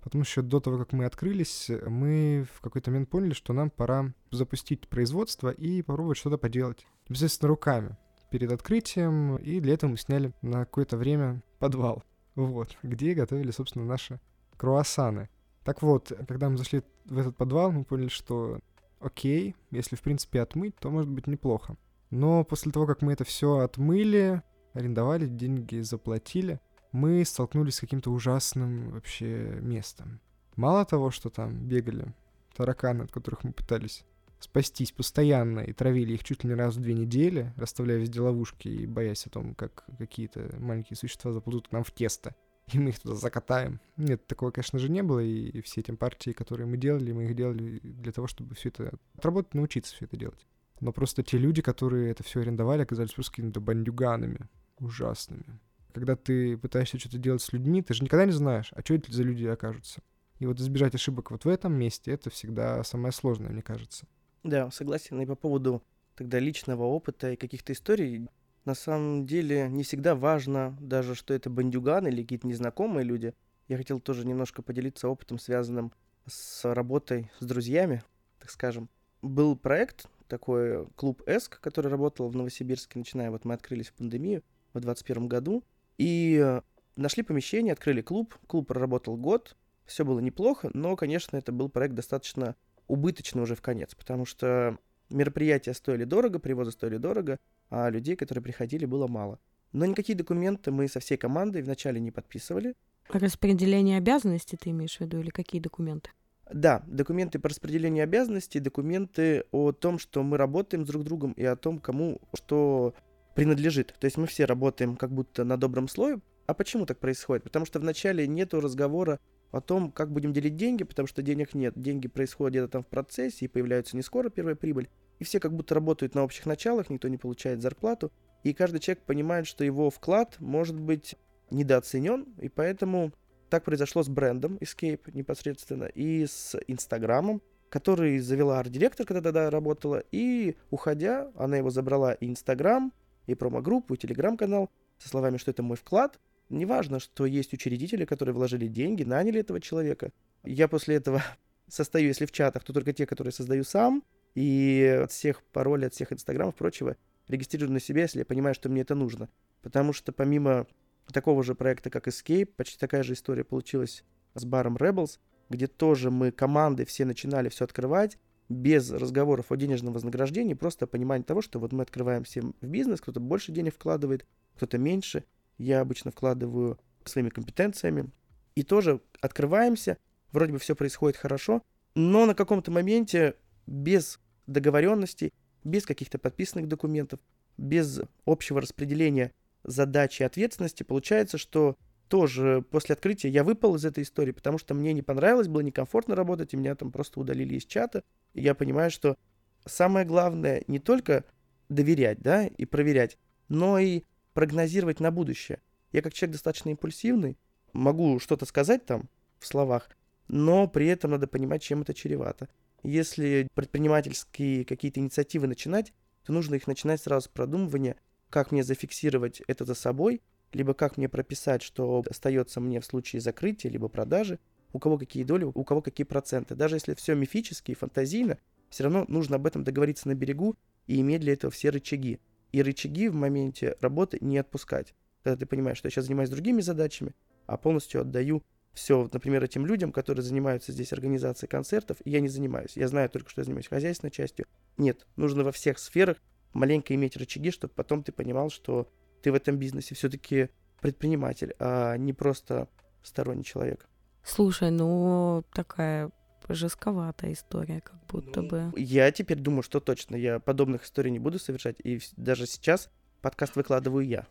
Потому 0.07 0.23
что 0.23 0.41
до 0.41 0.61
того, 0.61 0.77
как 0.77 0.93
мы 0.93 1.03
открылись, 1.03 1.69
мы 1.85 2.47
в 2.55 2.61
какой-то 2.61 2.91
момент 2.91 3.09
поняли, 3.09 3.33
что 3.33 3.51
нам 3.51 3.69
пора 3.69 4.13
запустить 4.31 4.87
производство 4.87 5.49
и 5.49 5.81
попробовать 5.81 6.17
что-то 6.17 6.37
поделать. 6.37 6.87
Естественно, 7.09 7.49
руками 7.49 7.97
перед 8.31 8.49
открытием, 8.53 9.35
и 9.35 9.59
для 9.59 9.73
этого 9.73 9.89
мы 9.91 9.97
сняли 9.97 10.31
на 10.41 10.63
какое-то 10.63 10.95
время 10.95 11.43
подвал, 11.59 12.05
вот, 12.35 12.77
где 12.83 13.15
готовили, 13.15 13.51
собственно, 13.51 13.83
наши 13.83 14.21
круассаны. 14.55 15.27
Так 15.65 15.81
вот, 15.81 16.13
когда 16.25 16.49
мы 16.49 16.55
зашли 16.55 16.83
в 17.03 17.17
этот 17.17 17.35
подвал, 17.35 17.73
мы 17.73 17.83
поняли, 17.83 18.07
что 18.07 18.59
окей, 19.01 19.57
если, 19.71 19.97
в 19.97 20.01
принципе, 20.01 20.39
отмыть, 20.39 20.77
то 20.77 20.89
может 20.89 21.09
быть 21.09 21.27
неплохо. 21.27 21.75
Но 22.11 22.45
после 22.45 22.71
того, 22.71 22.85
как 22.85 23.01
мы 23.01 23.11
это 23.11 23.25
все 23.25 23.57
отмыли, 23.57 24.41
арендовали, 24.71 25.25
деньги 25.25 25.81
заплатили, 25.81 26.61
мы 26.91 27.23
столкнулись 27.26 27.76
с 27.76 27.80
каким-то 27.80 28.12
ужасным 28.12 28.91
вообще 28.91 29.60
местом. 29.62 30.19
Мало 30.56 30.86
того, 30.86 31.12
что 31.12 31.30
там 31.30 31.67
бегали 31.67 32.13
тараканы, 32.56 33.04
от 33.04 33.12
которых 33.12 33.43
мы 33.43 33.52
пытались 33.52 34.04
спастись 34.39 34.91
постоянно 34.91 35.62
и 35.62 35.73
травили 35.73 36.13
их 36.13 36.23
чуть 36.23 36.43
ли 36.43 36.50
не 36.50 36.56
раз 36.56 36.76
в 36.76 36.82
две 36.82 36.93
недели, 36.93 37.54
расставляя 37.58 37.97
везде 37.97 38.21
ловушки 38.21 38.67
и 38.67 38.86
боясь 38.86 39.26
о 39.26 39.30
том, 39.30 39.56
как 39.56 39.86
какие-то 39.97 40.56
маленькие 40.60 40.97
существа 40.97 41.32
заползут 41.32 41.67
к 41.67 41.71
нам 41.71 41.84
в 41.84 41.91
тесто, 41.91 42.36
и 42.71 42.80
мы 42.80 42.89
их 42.89 43.00
туда 43.00 43.15
закатаем. 43.15 43.80
Нет, 43.97 44.28
такого, 44.28 44.52
конечно 44.52 44.78
же, 44.80 44.89
не 44.89 45.02
было, 45.02 45.19
и 45.19 45.62
все 45.62 45.82
эти 45.82 45.91
партии, 45.91 46.32
которые 46.32 46.67
мы 46.67 46.78
делали, 46.78 47.12
мы 47.12 47.26
их 47.26 47.36
делали 47.36 47.80
для 47.80 48.12
того, 48.12 48.28
чтобы 48.28 48.56
все 48.56 48.69
это 48.69 48.93
отработать, 49.15 49.54
научиться 49.54 49.95
все 49.95 50.06
это 50.06 50.17
делать. 50.17 50.45
Но 50.80 50.91
просто 50.91 51.23
те 51.23 51.38
люди, 51.38 51.62
которые 51.62 52.12
это 52.12 52.23
все 52.23 52.41
арендовали, 52.41 52.84
оказались 52.84 53.13
просто 53.13 53.32
какими-то 53.32 53.60
бандюганами 53.60 54.47
ужасными. 54.80 55.60
Когда 55.97 56.15
ты 56.15 56.57
пытаешься 56.57 56.99
что-то 56.99 57.17
делать 57.17 57.41
с 57.41 57.51
людьми, 57.51 57.81
ты 57.81 57.95
же 57.95 58.03
никогда 58.03 58.25
не 58.25 58.31
знаешь, 58.31 58.71
а 58.75 58.81
что 58.81 58.93
это 58.93 59.12
за 59.12 59.23
люди 59.23 59.47
окажутся. 59.47 60.03
И 60.38 60.45
вот 60.45 60.60
избежать 60.60 60.93
ошибок 60.93 61.31
вот 61.31 61.43
в 61.43 61.49
этом 61.49 61.73
месте, 61.73 62.12
это 62.12 62.29
всегда 62.29 62.83
самое 62.83 63.12
сложное, 63.12 63.49
мне 63.49 63.63
кажется. 63.63 64.05
Да, 64.43 64.69
согласен. 64.69 65.19
И 65.21 65.25
по 65.25 65.33
поводу 65.33 65.81
тогда 66.15 66.38
личного 66.38 66.83
опыта 66.83 67.31
и 67.31 67.36
каких-то 67.36 67.73
историй, 67.73 68.29
на 68.63 68.75
самом 68.75 69.25
деле 69.25 69.69
не 69.69 69.81
всегда 69.81 70.13
важно 70.13 70.77
даже, 70.79 71.15
что 71.15 71.33
это 71.33 71.49
бандюган 71.49 72.05
или 72.05 72.21
какие-то 72.21 72.45
незнакомые 72.45 73.03
люди. 73.03 73.33
Я 73.67 73.77
хотел 73.77 73.99
тоже 73.99 74.23
немножко 74.23 74.62
поделиться 74.62 75.10
опытом, 75.10 75.39
связанным 75.39 75.91
с 76.27 76.71
работой 76.75 77.31
с 77.39 77.45
друзьями, 77.45 78.03
так 78.38 78.51
скажем. 78.51 78.88
Был 79.23 79.57
проект 79.57 80.05
такой 80.27 80.86
клуб 80.95 81.23
Эск, 81.25 81.60
который 81.60 81.89
работал 81.89 82.29
в 82.29 82.36
Новосибирске, 82.36 82.99
начиная, 82.99 83.31
вот 83.31 83.45
мы 83.45 83.55
открылись 83.55 83.88
в 83.88 83.93
пандемию 83.93 84.43
в 84.73 84.79
2021 84.79 85.27
году, 85.27 85.63
и 85.97 86.62
нашли 86.95 87.23
помещение, 87.23 87.73
открыли 87.73 88.01
клуб, 88.01 88.36
клуб 88.47 88.67
проработал 88.67 89.17
год, 89.17 89.55
все 89.86 90.03
было 90.03 90.19
неплохо, 90.19 90.69
но, 90.73 90.95
конечно, 90.95 91.38
это 91.38 91.51
был 91.51 91.69
проект 91.69 91.95
достаточно 91.95 92.55
убыточный 92.88 93.41
уже 93.41 93.55
в 93.55 93.62
конец, 93.62 93.95
потому 93.95 94.25
что 94.25 94.77
мероприятия 95.10 95.73
стоили 95.73 96.03
дорого, 96.03 96.39
привозы 96.39 96.71
стоили 96.71 96.97
дорого, 96.97 97.39
а 97.69 97.89
людей, 97.89 98.15
которые 98.15 98.43
приходили, 98.43 98.86
было 98.86 99.07
мало. 99.07 99.39
Но 99.73 99.86
никакие 99.86 100.17
документы 100.17 100.71
мы 100.71 100.88
со 100.88 100.99
всей 100.99 101.17
командой 101.17 101.62
вначале 101.62 101.99
не 101.99 102.12
подписывали. 102.12 102.75
Распределение 103.10 103.97
обязанностей 103.97 104.57
ты 104.57 104.71
имеешь 104.71 104.97
в 104.97 105.01
виду 105.01 105.19
или 105.19 105.29
какие 105.29 105.62
документы? 105.62 106.12
Да, 106.51 106.83
документы 106.88 107.39
по 107.39 107.49
распределению 107.49 108.03
обязанностей, 108.03 108.60
документы 108.60 109.43
о 109.51 109.73
том, 109.73 109.99
что 109.99 110.23
мы 110.23 110.38
работаем 110.38 110.86
с 110.86 110.88
друг 110.88 111.03
другом 111.03 111.33
и 111.33 111.43
о 111.43 111.57
том, 111.57 111.79
кому 111.79 112.21
что 112.33 112.93
принадлежит. 113.38 113.93
То 114.00 114.06
есть 114.06 114.17
мы 114.17 114.26
все 114.26 114.45
работаем 114.45 114.95
как 114.95 115.12
будто 115.12 115.43
на 115.43 115.58
добром 115.58 115.88
слое. 115.88 116.19
А 116.47 116.56
почему 116.56 116.88
так 116.88 116.97
происходит? 116.97 117.43
Потому 117.43 117.67
что 117.67 117.80
вначале 117.80 118.26
нету 118.26 118.60
разговора 118.60 119.19
о 119.52 119.62
том, 119.62 119.91
как 119.91 120.12
будем 120.12 120.34
делить 120.34 120.56
деньги, 120.56 120.84
потому 120.84 121.08
что 121.08 121.21
денег 121.21 121.54
нет. 121.54 121.73
Деньги 121.76 122.08
происходят 122.08 122.54
где-то 122.54 122.67
там 122.67 122.84
в 122.84 122.88
процессе 122.88 123.45
и 123.45 123.47
появляются 123.47 123.95
не 123.95 124.02
скоро 124.02 124.32
первая 124.32 124.56
прибыль. 124.56 124.89
И 125.19 125.23
все 125.23 125.39
как 125.39 125.54
будто 125.54 125.76
работают 125.76 126.15
на 126.15 126.23
общих 126.23 126.47
началах, 126.47 126.89
никто 126.89 127.10
не 127.10 127.17
получает 127.17 127.62
зарплату. 127.62 128.12
И 128.41 128.56
каждый 128.56 128.80
человек 128.80 129.04
понимает, 129.04 129.45
что 129.45 129.63
его 129.63 129.91
вклад 129.91 130.38
может 130.39 130.80
быть 130.80 131.15
недооценен, 131.52 132.26
и 132.41 132.50
поэтому 132.50 133.13
так 133.52 133.65
произошло 133.65 134.02
с 134.02 134.10
брендом 134.10 134.56
Escape 134.56 135.12
непосредственно 135.13 135.84
и 135.84 136.26
с 136.26 136.58
Инстаграмом, 136.65 137.43
который 137.69 138.17
завела 138.17 138.60
арт-директор, 138.60 139.06
когда 139.06 139.21
тогда 139.21 139.52
работала, 139.52 140.04
и 140.12 140.56
уходя, 140.71 141.30
она 141.36 141.58
его 141.58 141.69
забрала 141.69 142.13
и 142.13 142.28
Инстаграм, 142.28 142.91
и 143.27 143.35
промо-группу, 143.35 143.93
и 143.93 143.97
Телеграм-канал, 143.97 144.71
со 144.97 145.09
словами, 145.09 145.37
что 145.37 145.51
это 145.51 145.61
мой 145.61 145.77
вклад. 145.77 146.19
Неважно, 146.49 146.99
что 146.99 147.25
есть 147.25 147.53
учредители, 147.53 148.05
которые 148.05 148.33
вложили 148.33 148.67
деньги, 148.67 149.03
наняли 149.03 149.41
этого 149.41 149.61
человека. 149.61 150.11
Я 150.43 150.67
после 150.67 150.95
этого 150.95 151.21
состою, 151.67 152.07
если 152.07 152.25
в 152.25 152.31
чатах, 152.31 152.63
то 152.63 152.73
только 152.73 152.93
те, 152.93 153.05
которые 153.05 153.33
создаю 153.33 153.63
сам, 153.63 154.03
и 154.33 155.01
от 155.03 155.11
всех 155.11 155.43
паролей, 155.43 155.87
от 155.87 155.93
всех 155.93 156.13
инстаграмов, 156.13 156.55
прочего, 156.55 156.95
регистрирую 157.27 157.71
на 157.71 157.79
себя, 157.79 158.03
если 158.03 158.19
я 158.19 158.25
понимаю, 158.25 158.55
что 158.55 158.69
мне 158.69 158.81
это 158.81 158.95
нужно. 158.95 159.29
Потому 159.61 159.93
что 159.93 160.11
помимо 160.11 160.67
такого 161.11 161.43
же 161.43 161.55
проекта, 161.55 161.89
как 161.89 162.07
Escape, 162.07 162.45
почти 162.45 162.77
такая 162.77 163.03
же 163.03 163.13
история 163.13 163.43
получилась 163.43 164.03
с 164.35 164.45
баром 164.45 164.77
Rebels, 164.77 165.19
где 165.49 165.67
тоже 165.67 166.11
мы 166.11 166.31
команды 166.31 166.85
все 166.85 167.05
начинали 167.05 167.49
все 167.49 167.65
открывать, 167.65 168.17
без 168.49 168.91
разговоров 168.91 169.51
о 169.51 169.55
денежном 169.57 169.93
вознаграждении, 169.93 170.53
просто 170.53 170.88
понимание 170.88 171.25
того, 171.25 171.41
что 171.41 171.60
вот 171.60 171.73
мы 171.73 171.83
открываем 171.83 172.23
всем 172.23 172.55
в 172.62 172.67
бизнес, 172.67 173.01
кто-то 173.01 173.19
больше 173.19 173.51
денег 173.51 173.75
вкладывает, 173.75 174.25
кто-то 174.55 174.77
меньше. 174.77 175.25
Я 175.57 175.81
обычно 175.81 176.12
вкладываю 176.12 176.79
своими 177.03 177.29
компетенциями. 177.29 178.10
И 178.55 178.63
тоже 178.63 179.01
открываемся, 179.21 179.97
вроде 180.31 180.53
бы 180.53 180.60
все 180.60 180.75
происходит 180.75 181.17
хорошо, 181.17 181.62
но 181.95 182.25
на 182.25 182.36
каком-то 182.36 182.71
моменте 182.71 183.36
без 183.65 184.19
договоренностей, 184.45 185.33
без 185.63 185.86
каких-то 185.86 186.17
подписанных 186.17 186.67
документов, 186.67 187.19
без 187.57 188.01
общего 188.25 188.62
распределения 188.62 189.33
задачи 189.63 190.21
и 190.21 190.25
ответственности, 190.25 190.83
получается, 190.83 191.38
что 191.38 191.75
тоже 192.07 192.63
после 192.71 192.93
открытия 192.93 193.29
я 193.29 193.43
выпал 193.43 193.75
из 193.75 193.83
этой 193.83 194.03
истории, 194.03 194.31
потому 194.31 194.57
что 194.57 194.73
мне 194.73 194.93
не 194.93 195.01
понравилось, 195.01 195.47
было 195.47 195.62
некомфортно 195.62 196.15
работать, 196.15 196.53
и 196.53 196.57
меня 196.57 196.73
там 196.75 196.91
просто 196.91 197.19
удалили 197.19 197.55
из 197.55 197.65
чата. 197.65 198.03
Я 198.38 198.54
понимаю, 198.54 198.91
что 198.91 199.17
самое 199.65 200.06
главное 200.06 200.63
не 200.67 200.80
только 200.80 201.26
доверять, 201.69 202.19
да, 202.19 202.45
и 202.45 202.65
проверять, 202.65 203.17
но 203.50 203.80
и 203.80 204.04
прогнозировать 204.34 205.00
на 205.00 205.12
будущее. 205.12 205.60
Я 205.91 206.02
как 206.04 206.13
человек 206.13 206.34
достаточно 206.34 206.69
импульсивный, 206.69 207.38
могу 207.73 208.19
что-то 208.19 208.45
сказать 208.45 208.86
там 208.86 209.10
в 209.39 209.47
словах, 209.47 209.89
но 210.28 210.67
при 210.67 210.88
этом 210.88 211.12
надо 211.12 211.28
понимать, 211.28 211.63
чем 211.63 211.82
это 211.82 211.95
чревато. 211.95 212.47
Если 212.84 213.47
предпринимательские 213.56 214.65
какие-то 214.65 215.00
инициативы 215.00 215.47
начинать, 215.47 215.91
то 216.23 216.32
нужно 216.32 216.56
их 216.56 216.67
начинать 216.67 217.02
сразу 217.02 217.26
с 217.26 217.30
продумывания, 217.30 217.95
как 218.30 218.52
мне 218.52 218.63
зафиксировать 218.63 219.41
это 219.47 219.65
за 219.65 219.73
собой, 219.73 220.21
либо 220.54 220.76
как 220.76 220.97
мне 220.97 221.10
прописать, 221.10 221.63
что 221.63 222.04
остается 222.08 222.62
мне 222.62 222.80
в 222.82 222.86
случае 222.86 223.19
закрытия, 223.19 223.71
либо 223.71 223.88
продажи, 223.88 224.39
у 224.73 224.80
кого 224.80 224.97
какие 224.97 225.23
доли, 225.23 225.45
у 225.45 225.63
кого 225.63 225.82
какие 225.82 226.06
проценты. 226.06 226.56
Даже 226.56 226.75
если 226.75 226.93
все 226.93 227.15
мифически 227.15 227.71
и 227.71 227.75
фантазийно, 227.75 228.38
все 228.69 228.84
равно 228.84 229.06
нужно 229.08 229.38
об 229.38 229.47
этом 229.47 229.63
договориться 229.63 230.08
на 230.08 230.15
берегу 230.15 230.56
и 230.88 230.99
иметь 231.01 231.21
для 231.21 231.34
этого 231.34 231.51
все 231.51 231.69
рычаги. 231.69 232.19
И 232.51 232.62
рычаги 232.62 233.10
в 233.10 233.15
моменте 233.15 233.75
работы 233.82 234.17
не 234.21 234.38
отпускать. 234.38 234.93
Когда 235.23 235.38
ты 235.38 235.45
понимаешь, 235.45 235.77
что 235.77 235.88
я 235.88 235.91
сейчас 235.91 236.06
занимаюсь 236.06 236.30
другими 236.30 236.62
задачами, 236.62 237.13
а 237.45 237.58
полностью 237.58 238.01
отдаю 238.01 238.43
все, 238.73 239.10
например, 239.12 239.43
этим 239.43 239.65
людям, 239.65 239.91
которые 239.91 240.23
занимаются 240.23 240.71
здесь 240.71 240.93
организацией 240.93 241.49
концертов, 241.49 241.97
и 242.06 242.12
я 242.12 242.19
не 242.19 242.27
занимаюсь. 242.27 242.77
Я 242.77 242.88
знаю 242.88 243.10
только, 243.10 243.30
что 243.30 243.41
я 243.41 243.45
занимаюсь 243.45 243.67
хозяйственной 243.67 244.12
частью. 244.12 244.45
Нет, 244.77 245.08
нужно 245.15 245.43
во 245.43 245.51
всех 245.51 245.80
сферах 245.80 246.17
маленько 246.53 246.93
иметь 246.93 247.17
рычаги, 247.17 247.49
чтобы 247.51 247.73
потом 247.73 248.03
ты 248.03 248.12
понимал, 248.12 248.49
что 248.49 248.88
ты 249.23 249.32
в 249.32 249.36
этом 249.36 249.58
бизнесе 249.58 249.95
все-таки 249.95 250.49
предприниматель, 250.80 251.56
а 251.60 251.97
не 251.97 252.13
просто 252.13 252.69
сторонний 253.01 253.43
человек. 253.43 253.89
Слушай, 254.27 254.71
ну 254.71 255.43
такая 255.53 256.11
жестковатая 256.49 257.31
история, 257.31 257.81
как 257.81 257.95
будто 258.07 258.41
ну, 258.41 258.47
бы. 258.49 258.73
Я 258.75 259.11
теперь 259.11 259.39
думаю, 259.39 259.63
что 259.63 259.79
точно 259.79 260.17
я 260.17 260.39
подобных 260.39 260.83
историй 260.83 261.11
не 261.11 261.19
буду 261.19 261.39
совершать, 261.39 261.77
и 261.83 261.99
даже 262.17 262.45
сейчас 262.45 262.89
подкаст 263.21 263.55
выкладываю 263.55 264.05
я. 264.05 264.27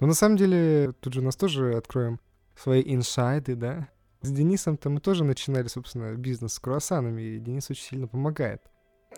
Ну, 0.00 0.06
на 0.06 0.14
самом 0.14 0.36
деле, 0.36 0.92
тут 1.00 1.14
же 1.14 1.20
у 1.20 1.24
нас 1.24 1.36
тоже 1.36 1.76
откроем 1.76 2.20
свои 2.56 2.82
инсайды, 2.84 3.54
да? 3.54 3.88
С 4.20 4.30
Денисом-то 4.30 4.90
мы 4.90 5.00
тоже 5.00 5.24
начинали, 5.24 5.66
собственно, 5.66 6.14
бизнес 6.14 6.54
с 6.54 6.58
круассанами, 6.58 7.22
и 7.22 7.38
Денис 7.38 7.70
очень 7.70 7.84
сильно 7.84 8.08
помогает. 8.08 8.62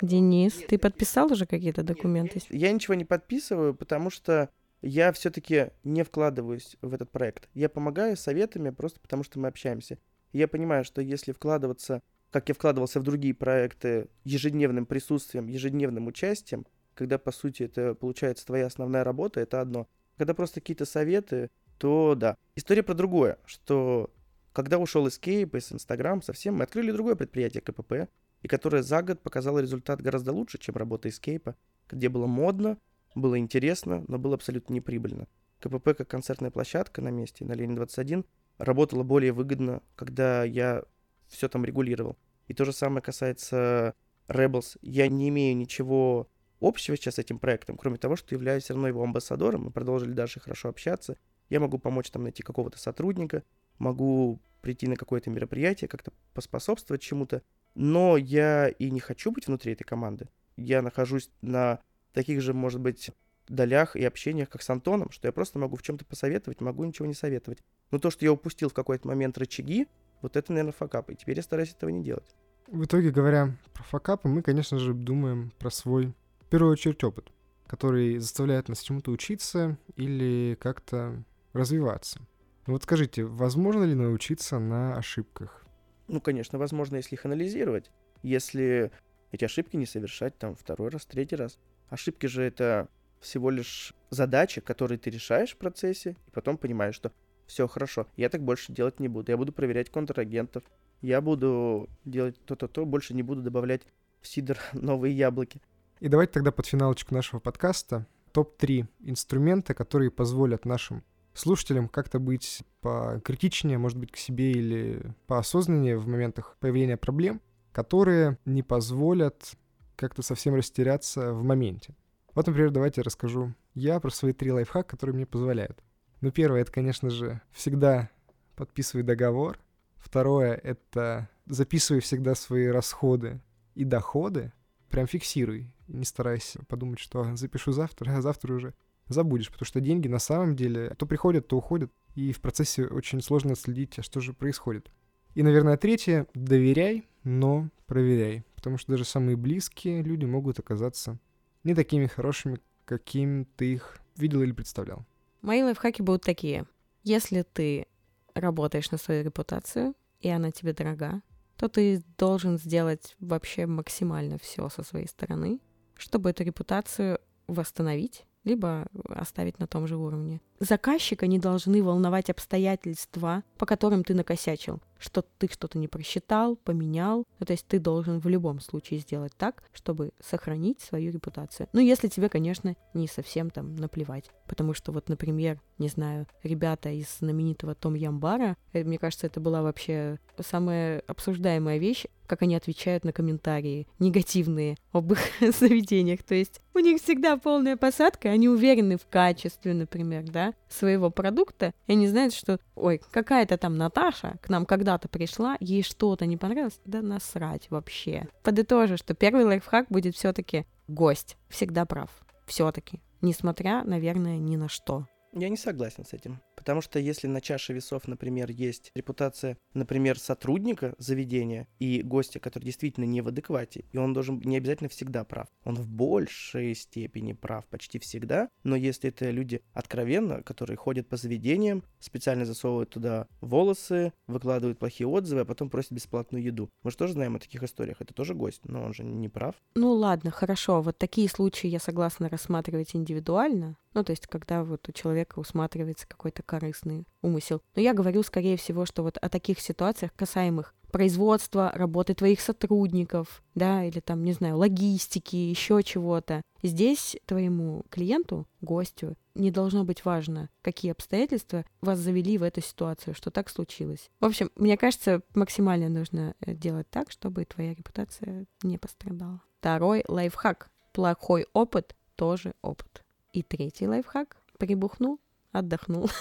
Денис, 0.01 0.55
ты 0.69 0.79
подписал 0.79 1.33
уже 1.33 1.47
какие-то 1.47 1.83
документы? 1.83 2.41
Я 2.51 2.73
ничего 2.73 2.95
не 2.95 3.05
подписываю, 3.05 3.75
потому 3.75 4.11
что 4.11 4.49
я 4.85 5.13
все-таки 5.13 5.71
не 5.83 6.03
вкладываюсь 6.03 6.77
в 6.83 6.93
этот 6.93 7.11
проект. 7.11 7.49
Я 7.55 7.69
помогаю 7.69 8.17
советами 8.17 8.71
просто 8.71 9.01
потому, 9.01 9.25
что 9.25 9.39
мы 9.39 9.49
общаемся. 9.49 9.99
Я 10.33 10.47
понимаю, 10.47 10.85
что 10.85 11.01
если 11.01 11.33
вкладываться, 11.33 12.03
как 12.31 12.49
я 12.49 12.55
вкладывался 12.55 13.01
в 13.01 13.03
другие 13.03 13.35
проекты, 13.35 14.09
ежедневным 14.25 14.85
присутствием, 14.85 15.47
ежедневным 15.47 16.07
участием, 16.07 16.67
когда, 16.95 17.19
по 17.19 17.33
сути, 17.33 17.63
это 17.63 17.95
получается 17.95 18.45
твоя 18.45 18.67
основная 18.67 19.05
работа, 19.05 19.41
это 19.41 19.61
одно. 19.61 19.89
Когда 20.19 20.35
просто 20.35 20.61
какие-то 20.61 20.85
советы, 20.85 21.51
то 21.79 22.15
да. 22.15 22.37
История 22.55 22.83
про 22.83 22.95
другое, 22.95 23.39
что 23.47 24.13
когда 24.53 24.79
ушел 24.79 25.07
Escape 25.07 25.57
из 25.57 25.73
Instagram 25.73 26.23
совсем, 26.23 26.57
мы 26.57 26.65
открыли 26.65 26.93
другое 26.93 27.17
предприятие 27.17 27.63
КПП, 27.63 28.09
и 28.43 28.49
которое 28.49 28.83
за 28.83 29.03
год 29.03 29.23
показало 29.23 29.61
результат 29.61 30.03
гораздо 30.03 30.33
лучше, 30.33 30.59
чем 30.59 30.77
работа 30.77 31.09
Escape, 31.09 31.55
где 31.91 32.09
было 32.11 32.27
модно, 32.27 32.77
было 33.15 33.39
интересно, 33.39 34.05
но 34.09 34.19
было 34.19 34.35
абсолютно 34.35 34.73
неприбыльно. 34.73 35.29
КПП 35.61 35.95
как 35.97 36.09
концертная 36.09 36.51
площадка 36.51 37.01
на 37.01 37.09
месте, 37.09 37.45
на 37.45 37.53
Ленин 37.53 37.75
21, 37.75 38.25
работала 38.59 39.03
более 39.03 39.33
выгодно, 39.33 39.83
когда 39.97 40.45
я 40.45 40.85
все 41.29 41.49
там 41.49 41.65
регулировал. 41.65 42.17
И 42.49 42.55
то 42.55 42.65
же 42.65 42.73
самое 42.73 43.03
касается 43.03 43.95
Rebels. 44.29 44.77
Я 44.83 45.09
не 45.09 45.29
имею 45.29 45.57
ничего 45.57 46.29
общего 46.61 46.97
сейчас 46.97 47.15
с 47.15 47.19
этим 47.19 47.39
проектом, 47.39 47.77
кроме 47.77 47.99
того, 47.99 48.17
что 48.17 48.35
являюсь 48.35 48.65
все 48.65 48.75
равно 48.75 48.89
его 48.89 49.03
амбассадором, 49.03 49.65
мы 49.65 49.71
продолжили 49.71 50.13
дальше 50.13 50.41
хорошо 50.41 50.69
общаться. 50.69 51.17
Я 51.51 51.61
могу 51.61 51.79
помочь 51.79 52.11
там 52.11 52.23
найти 52.23 52.43
какого-то 52.43 52.79
сотрудника, 52.79 53.43
могу 53.79 54.41
прийти 54.63 54.87
на 54.87 54.97
какое-то 54.97 55.31
мероприятие, 55.31 55.89
как-то 55.89 56.13
поспособствовать 56.33 57.03
чему-то, 57.03 57.43
но 57.75 58.17
я 58.17 58.69
и 58.69 58.91
не 58.91 59.01
хочу 59.01 59.31
быть 59.31 59.47
внутри 59.47 59.73
этой 59.73 59.85
команды. 59.85 60.29
Я 60.57 60.81
нахожусь 60.81 61.31
на 61.43 61.81
таких 62.15 62.41
же, 62.41 62.55
может 62.55 62.81
быть, 62.81 63.11
долях 63.49 63.97
и 63.97 64.05
общениях, 64.05 64.49
как 64.49 64.63
с 64.63 64.71
Антоном, 64.71 65.11
что 65.11 65.29
я 65.29 65.33
просто 65.33 65.59
могу 65.59 65.77
в 65.77 65.83
чем-то 65.83 66.07
посоветовать, 66.07 66.63
могу 66.63 66.85
ничего 66.85 67.07
не 67.07 67.15
советовать. 67.15 67.59
Но 67.91 67.99
то, 67.99 68.11
что 68.11 68.25
я 68.25 68.33
упустил 68.33 68.71
в 68.71 68.75
какой-то 68.75 69.07
момент 69.07 69.37
рычаги, 69.37 69.87
вот 70.23 70.37
это, 70.37 70.53
наверное, 70.53 70.73
факап. 70.73 71.11
И 71.11 71.17
теперь 71.17 71.37
я 71.37 71.43
стараюсь 71.43 71.73
этого 71.73 71.91
не 71.91 72.03
делать. 72.03 72.35
В 72.69 72.85
итоге, 72.85 73.11
говоря 73.11 73.55
про 73.75 73.83
факапы, 73.83 74.29
мы, 74.29 74.41
конечно 74.41 74.79
же, 74.79 74.95
думаем 74.95 75.53
про 75.59 75.71
свой, 75.71 76.15
в 76.41 76.47
первую 76.49 76.73
очередь, 76.73 77.05
опыт, 77.05 77.31
который 77.67 78.19
заставляет 78.19 78.69
нас 78.69 78.81
чему-то 78.81 79.11
учиться 79.11 79.77
или 79.97 80.57
как-то 80.59 81.23
развиваться. 81.53 82.21
Ну 82.67 82.73
вот 82.73 82.85
скажите, 82.85 83.25
возможно 83.25 83.85
ли 83.85 83.95
научиться 83.95 84.59
на 84.59 84.97
ошибках? 84.97 85.67
Ну, 86.09 86.21
конечно, 86.21 86.59
возможно, 86.59 86.97
если 86.97 87.17
их 87.17 87.27
анализировать. 87.27 87.91
Если 88.23 88.91
эти 89.31 89.45
ошибки 89.45 89.77
не 89.77 89.85
совершать 89.85 90.39
там 90.39 90.55
второй 90.55 90.89
раз, 90.89 91.05
третий 91.05 91.37
раз. 91.37 91.59
Ошибки 91.89 92.27
же 92.27 92.43
это 92.43 92.89
всего 93.21 93.51
лишь 93.51 93.95
задачи, 94.11 94.61
которые 94.61 94.99
ты 94.99 95.11
решаешь 95.11 95.55
в 95.55 95.57
процессе, 95.57 96.17
и 96.27 96.31
потом 96.31 96.59
понимаешь, 96.59 96.95
что 96.95 97.13
все 97.47 97.67
хорошо, 97.67 98.07
я 98.17 98.29
так 98.29 98.43
больше 98.43 98.73
делать 98.73 99.01
не 99.01 99.09
буду. 99.09 99.31
Я 99.31 99.37
буду 99.37 99.53
проверять 99.53 99.91
контрагентов, 99.91 100.65
я 101.03 101.21
буду 101.21 101.89
делать 102.05 102.39
то-то-то, 102.45 102.85
больше 102.85 103.15
не 103.15 103.23
буду 103.23 103.43
добавлять 103.43 103.83
в 104.21 104.29
сидр 104.29 104.59
новые 104.73 105.17
яблоки. 105.17 105.61
И 106.01 106.09
давайте 106.09 106.35
тогда 106.35 106.53
под 106.53 106.67
финалочку 106.67 107.15
нашего 107.15 107.41
подкаста 107.41 108.07
топ-3 108.33 108.87
инструмента, 109.01 109.75
которые 109.75 110.11
позволят 110.11 110.65
нашим 110.65 111.05
слушателям 111.35 111.89
как-то 111.89 112.19
быть 112.19 112.63
покритичнее, 112.81 113.79
может 113.79 113.99
быть, 113.99 114.13
к 114.13 114.17
себе 114.17 114.53
или 114.53 115.15
поосознаннее 115.27 115.97
в 115.97 116.07
моментах 116.07 116.57
появления 116.61 116.97
проблем, 116.97 117.41
которые 117.73 118.39
не 118.45 118.63
позволят 118.63 119.53
как-то 119.97 120.23
совсем 120.23 120.55
растеряться 120.55 121.33
в 121.33 121.43
моменте. 121.43 121.95
Вот, 122.35 122.47
например, 122.47 122.71
давайте 122.71 123.03
расскажу 123.03 123.55
я 123.75 123.99
про 124.01 124.11
свои 124.11 124.33
три 124.33 124.53
лайфхака, 124.53 124.89
которые 124.89 125.15
мне 125.15 125.27
позволяют. 125.27 125.83
Ну, 126.21 126.31
первое, 126.31 126.63
это, 126.63 126.73
конечно 126.73 127.11
же, 127.11 127.41
всегда 127.53 128.09
подписывай 128.57 129.03
договор. 129.03 129.59
Второе, 129.97 130.55
это 130.55 131.29
записывай 131.47 132.01
всегда 132.01 132.35
свои 132.35 132.67
расходы 132.67 133.41
и 133.75 133.85
доходы. 133.85 134.53
Прям 134.91 135.07
фиксируй. 135.07 135.73
Не 135.89 136.05
старайся 136.05 136.65
подумать, 136.67 136.99
что 136.99 137.35
запишу 137.37 137.73
завтра, 137.73 138.17
а 138.17 138.23
завтра 138.23 138.55
уже 138.55 138.75
забудешь, 139.09 139.51
потому 139.51 139.67
что 139.67 139.81
деньги 139.81 140.09
на 140.09 140.19
самом 140.19 140.57
деле 140.57 140.95
то 140.97 141.05
приходят, 141.05 141.49
то 141.49 141.59
уходят, 141.59 141.93
и 142.15 142.33
в 142.33 142.41
процессе 142.41 142.87
очень 142.87 143.21
сложно 143.21 143.55
следить, 143.55 143.99
а 143.99 144.03
что 144.03 144.21
же 144.21 144.33
происходит. 144.33 144.91
И, 145.35 145.43
наверное, 145.43 145.77
третье, 145.77 146.27
доверяй, 146.33 147.07
но 147.25 147.69
проверяй, 147.87 148.45
потому 148.65 148.79
что 148.79 148.93
даже 148.93 149.05
самые 149.05 149.37
близкие 149.37 150.01
люди 150.01 150.25
могут 150.25 150.59
оказаться 150.59 151.19
не 151.65 151.75
такими 151.75 152.07
хорошими, 152.07 152.61
каким 152.87 153.45
ты 153.59 153.75
их 153.75 153.99
видел 154.17 154.41
или 154.41 154.53
представлял. 154.53 155.05
Мои 155.43 155.63
лайфхаки 155.63 156.01
будут 156.01 156.23
такие. 156.23 156.65
Если 157.03 157.43
ты 157.43 157.87
работаешь 158.33 158.91
на 158.91 158.97
свою 158.97 159.23
репутацию, 159.23 159.93
и 160.21 160.31
она 160.31 160.51
тебе 160.51 160.73
дорога, 160.73 161.21
то 161.59 161.69
ты 161.69 162.03
должен 162.17 162.57
сделать 162.57 163.17
вообще 163.21 163.67
максимально 163.67 164.39
все 164.39 164.71
со 164.71 164.83
своей 164.83 165.09
стороны, 165.09 165.61
чтобы 165.95 166.31
эту 166.31 166.43
репутацию 166.43 167.19
восстановить 167.47 168.25
либо 168.45 168.87
оставить 169.09 169.59
на 169.59 169.67
том 169.67 169.87
же 169.87 169.97
уровне. 169.97 170.41
Заказчика 170.61 171.27
не 171.27 171.39
должны 171.39 171.83
волновать 171.83 172.31
обстоятельства, 172.31 173.43
по 173.59 173.67
которым 173.67 174.05
ты 174.05 174.15
накосячил. 174.15 174.81
Что 174.99 175.23
ты 175.39 175.49
что-то 175.49 175.79
не 175.79 175.89
просчитал, 175.89 176.57
поменял. 176.57 177.25
Ну, 177.39 177.47
то 177.47 177.53
есть 177.53 177.67
ты 177.67 177.79
должен 177.79 178.21
в 178.21 178.29
любом 178.29 178.61
случае 178.61 179.01
сделать 179.01 179.33
так, 179.37 179.63
чтобы 179.73 180.11
сохранить 180.21 180.81
свою 180.81 181.13
репутацию. 181.13 181.69
Ну, 181.73 181.81
если 181.81 182.09
тебе, 182.09 182.29
конечно, 182.29 182.77
не 182.95 183.09
совсем 183.09 183.51
там 183.51 183.77
наплевать. 183.77 184.31
Потому 184.47 184.75
что 184.75 184.93
вот, 184.93 185.09
например, 185.09 185.61
не 185.79 185.89
знаю, 185.89 186.27
ребята 186.43 186.91
из 186.91 187.19
знаменитого 187.19 187.75
Том 187.75 187.95
Ямбара, 187.95 188.57
э, 188.73 188.85
мне 188.85 188.99
кажется, 188.99 189.27
это 189.27 189.41
была 189.41 189.63
вообще 189.63 190.19
самая 190.39 191.03
обсуждаемая 191.07 191.79
вещь, 191.79 192.05
как 192.27 192.43
они 192.43 192.57
отвечают 192.57 193.05
на 193.05 193.13
комментарии 193.13 193.87
негативные 193.99 194.77
об 194.93 195.13
их 195.13 195.19
заведениях. 195.41 196.23
То 196.23 196.35
есть 196.35 196.61
у 196.75 196.79
них 196.79 197.01
всегда 197.01 197.37
полная 197.37 197.77
посадка, 197.77 198.31
они 198.31 198.49
уверены 198.49 198.97
в 198.97 199.07
качестве, 199.07 199.75
например, 199.75 200.25
да, 200.25 200.55
своего 200.69 201.11
продукта, 201.11 201.73
и 201.87 201.93
они 201.93 202.09
знают, 202.09 202.35
что, 202.35 202.59
ой, 202.75 203.01
какая-то 203.11 203.59
там 203.59 203.77
Наташа 203.77 204.37
к 204.41 204.49
нам 204.49 204.67
когда-то 204.85 205.09
пришла, 205.09 205.57
ей 205.61 205.83
что-то 205.83 206.27
не 206.27 206.37
понравилось, 206.37 206.79
да 206.85 207.01
насрать 207.01 207.71
вообще. 207.71 208.29
Подытожу, 208.43 208.99
что 208.99 209.15
первый 209.15 209.47
лайфхак 209.47 209.87
будет 209.89 210.15
все-таки 210.15 210.67
гость 210.89 211.39
всегда 211.49 211.87
прав, 211.87 212.11
все-таки, 212.45 213.01
несмотря, 213.23 213.83
наверное, 213.85 214.37
ни 214.37 214.57
на 214.57 214.69
что. 214.69 215.07
Я 215.33 215.49
не 215.49 215.57
согласен 215.57 216.05
с 216.05 216.13
этим. 216.13 216.39
Потому 216.65 216.81
что 216.81 216.99
если 216.99 217.27
на 217.27 217.43
чаше 217.43 217.75
весов, 217.75 218.09
например, 218.09 218.51
есть 218.51 218.91
репутация, 218.95 219.59
например, 219.75 220.19
сотрудника 220.19 220.95
заведения 220.97 221.69
и 221.79 222.01
гостя, 222.01 222.41
который 222.41 222.65
действительно 222.65 223.05
не 223.05 223.21
в 223.21 223.29
адеквате, 223.29 223.85
и 223.93 223.99
он 223.99 224.15
должен 224.15 224.41
не 224.43 224.57
обязательно 224.57 224.89
всегда 224.89 225.25
прав. 225.25 225.47
Он 225.65 225.75
в 225.75 225.87
большей 225.87 226.75
степени 226.75 227.35
прав 227.35 227.67
почти 227.67 227.99
всегда, 227.99 228.49
но 228.63 228.77
если 228.77 229.11
это 229.11 229.29
люди 229.29 229.61
откровенно, 229.75 230.43
которые 230.43 230.79
ходят 230.79 231.07
по 231.07 231.19
заведениям, 231.19 231.85
специально 232.01 232.47
засовывают 232.47 232.89
туда 232.89 233.29
волосы, 233.43 234.15
выкладывают 234.27 234.79
плохие 234.79 235.07
отзывы, 235.07 235.43
а 235.43 235.45
потом 235.45 235.69
просят 235.69 235.93
бесплатную 235.93 236.43
еду. 236.43 236.71
Мы 236.83 236.93
же 236.93 236.97
тоже 236.97 237.13
знаем 237.13 237.37
о 237.37 237.41
таких 237.41 237.63
историях. 237.63 238.01
Это 238.01 238.15
тоже 238.15 238.35
гость, 238.35 238.63
но 238.65 238.83
он 238.83 238.95
же 238.95 239.05
не 239.05 239.29
прав. 239.29 239.55
Ну 239.75 239.93
ладно, 239.93 240.31
хорошо. 240.31 240.81
Вот 240.81 240.97
такие 240.97 241.29
случаи 241.29 241.67
я 241.67 241.79
согласна 241.79 242.31
рассматривать 242.31 242.97
индивидуально. 242.97 243.77
Ну, 243.95 244.03
то 244.03 244.11
есть, 244.11 244.27
когда 244.27 244.65
вот 244.65 244.89
у 244.89 244.93
человека 244.93 245.39
усматривается 245.39 246.07
какой-то 246.09 246.43
корыстный 246.55 247.05
умысел. 247.21 247.63
Но 247.75 247.83
я 247.83 247.95
говорю, 247.95 248.23
скорее 248.23 248.57
всего, 248.57 248.87
что 248.87 249.03
вот 249.03 249.19
о 249.19 249.29
таких 249.29 249.59
ситуациях, 249.59 250.13
касаемых 250.15 250.73
производства, 250.93 251.73
работы 251.75 252.15
твоих 252.15 252.41
сотрудников, 252.41 253.43
да, 253.57 253.83
или 253.83 253.99
там, 253.99 254.23
не 254.23 254.33
знаю, 254.33 254.57
логистики, 254.59 255.35
еще 255.35 255.83
чего-то. 255.83 256.43
Здесь 256.63 257.17
твоему 257.27 257.85
клиенту, 257.91 258.47
гостю, 258.61 259.17
не 259.35 259.51
должно 259.51 259.83
быть 259.83 260.05
важно, 260.05 260.49
какие 260.63 260.93
обстоятельства 260.93 261.65
вас 261.81 261.99
завели 261.99 262.39
в 262.39 262.45
эту 262.45 262.61
ситуацию, 262.61 263.15
что 263.17 263.33
так 263.33 263.51
случилось. 263.51 264.09
В 264.21 264.27
общем, 264.27 264.53
мне 264.55 264.77
кажется, 264.77 265.23
максимально 265.35 265.89
нужно 265.89 266.37
э, 266.41 266.55
делать 266.55 266.89
так, 266.89 267.11
чтобы 267.11 267.45
твоя 267.45 267.75
репутация 267.75 268.47
не 268.63 268.79
пострадала. 268.79 269.43
Второй 269.59 270.05
лайфхак. 270.07 270.71
Плохой 270.93 271.49
опыт 271.53 271.97
тоже 272.15 272.55
опыт. 272.63 273.03
И 273.33 273.43
третий 273.43 273.89
лайфхак. 273.89 274.37
Прибухнул, 274.59 275.19
отдохнул. 275.55 276.11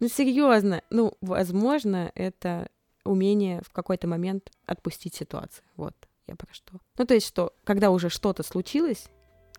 Ну, 0.00 0.08
серьезно, 0.08 0.82
ну, 0.90 1.16
возможно, 1.22 2.12
это 2.14 2.68
умение 3.04 3.62
в 3.64 3.72
какой-то 3.72 4.06
момент 4.06 4.50
отпустить 4.66 5.14
ситуацию. 5.14 5.64
Вот, 5.76 5.94
я 6.26 6.34
про 6.34 6.52
что. 6.52 6.80
Ну, 6.98 7.06
то 7.06 7.14
есть, 7.14 7.26
что, 7.26 7.54
когда 7.64 7.90
уже 7.90 8.10
что-то 8.10 8.42
случилось, 8.42 9.06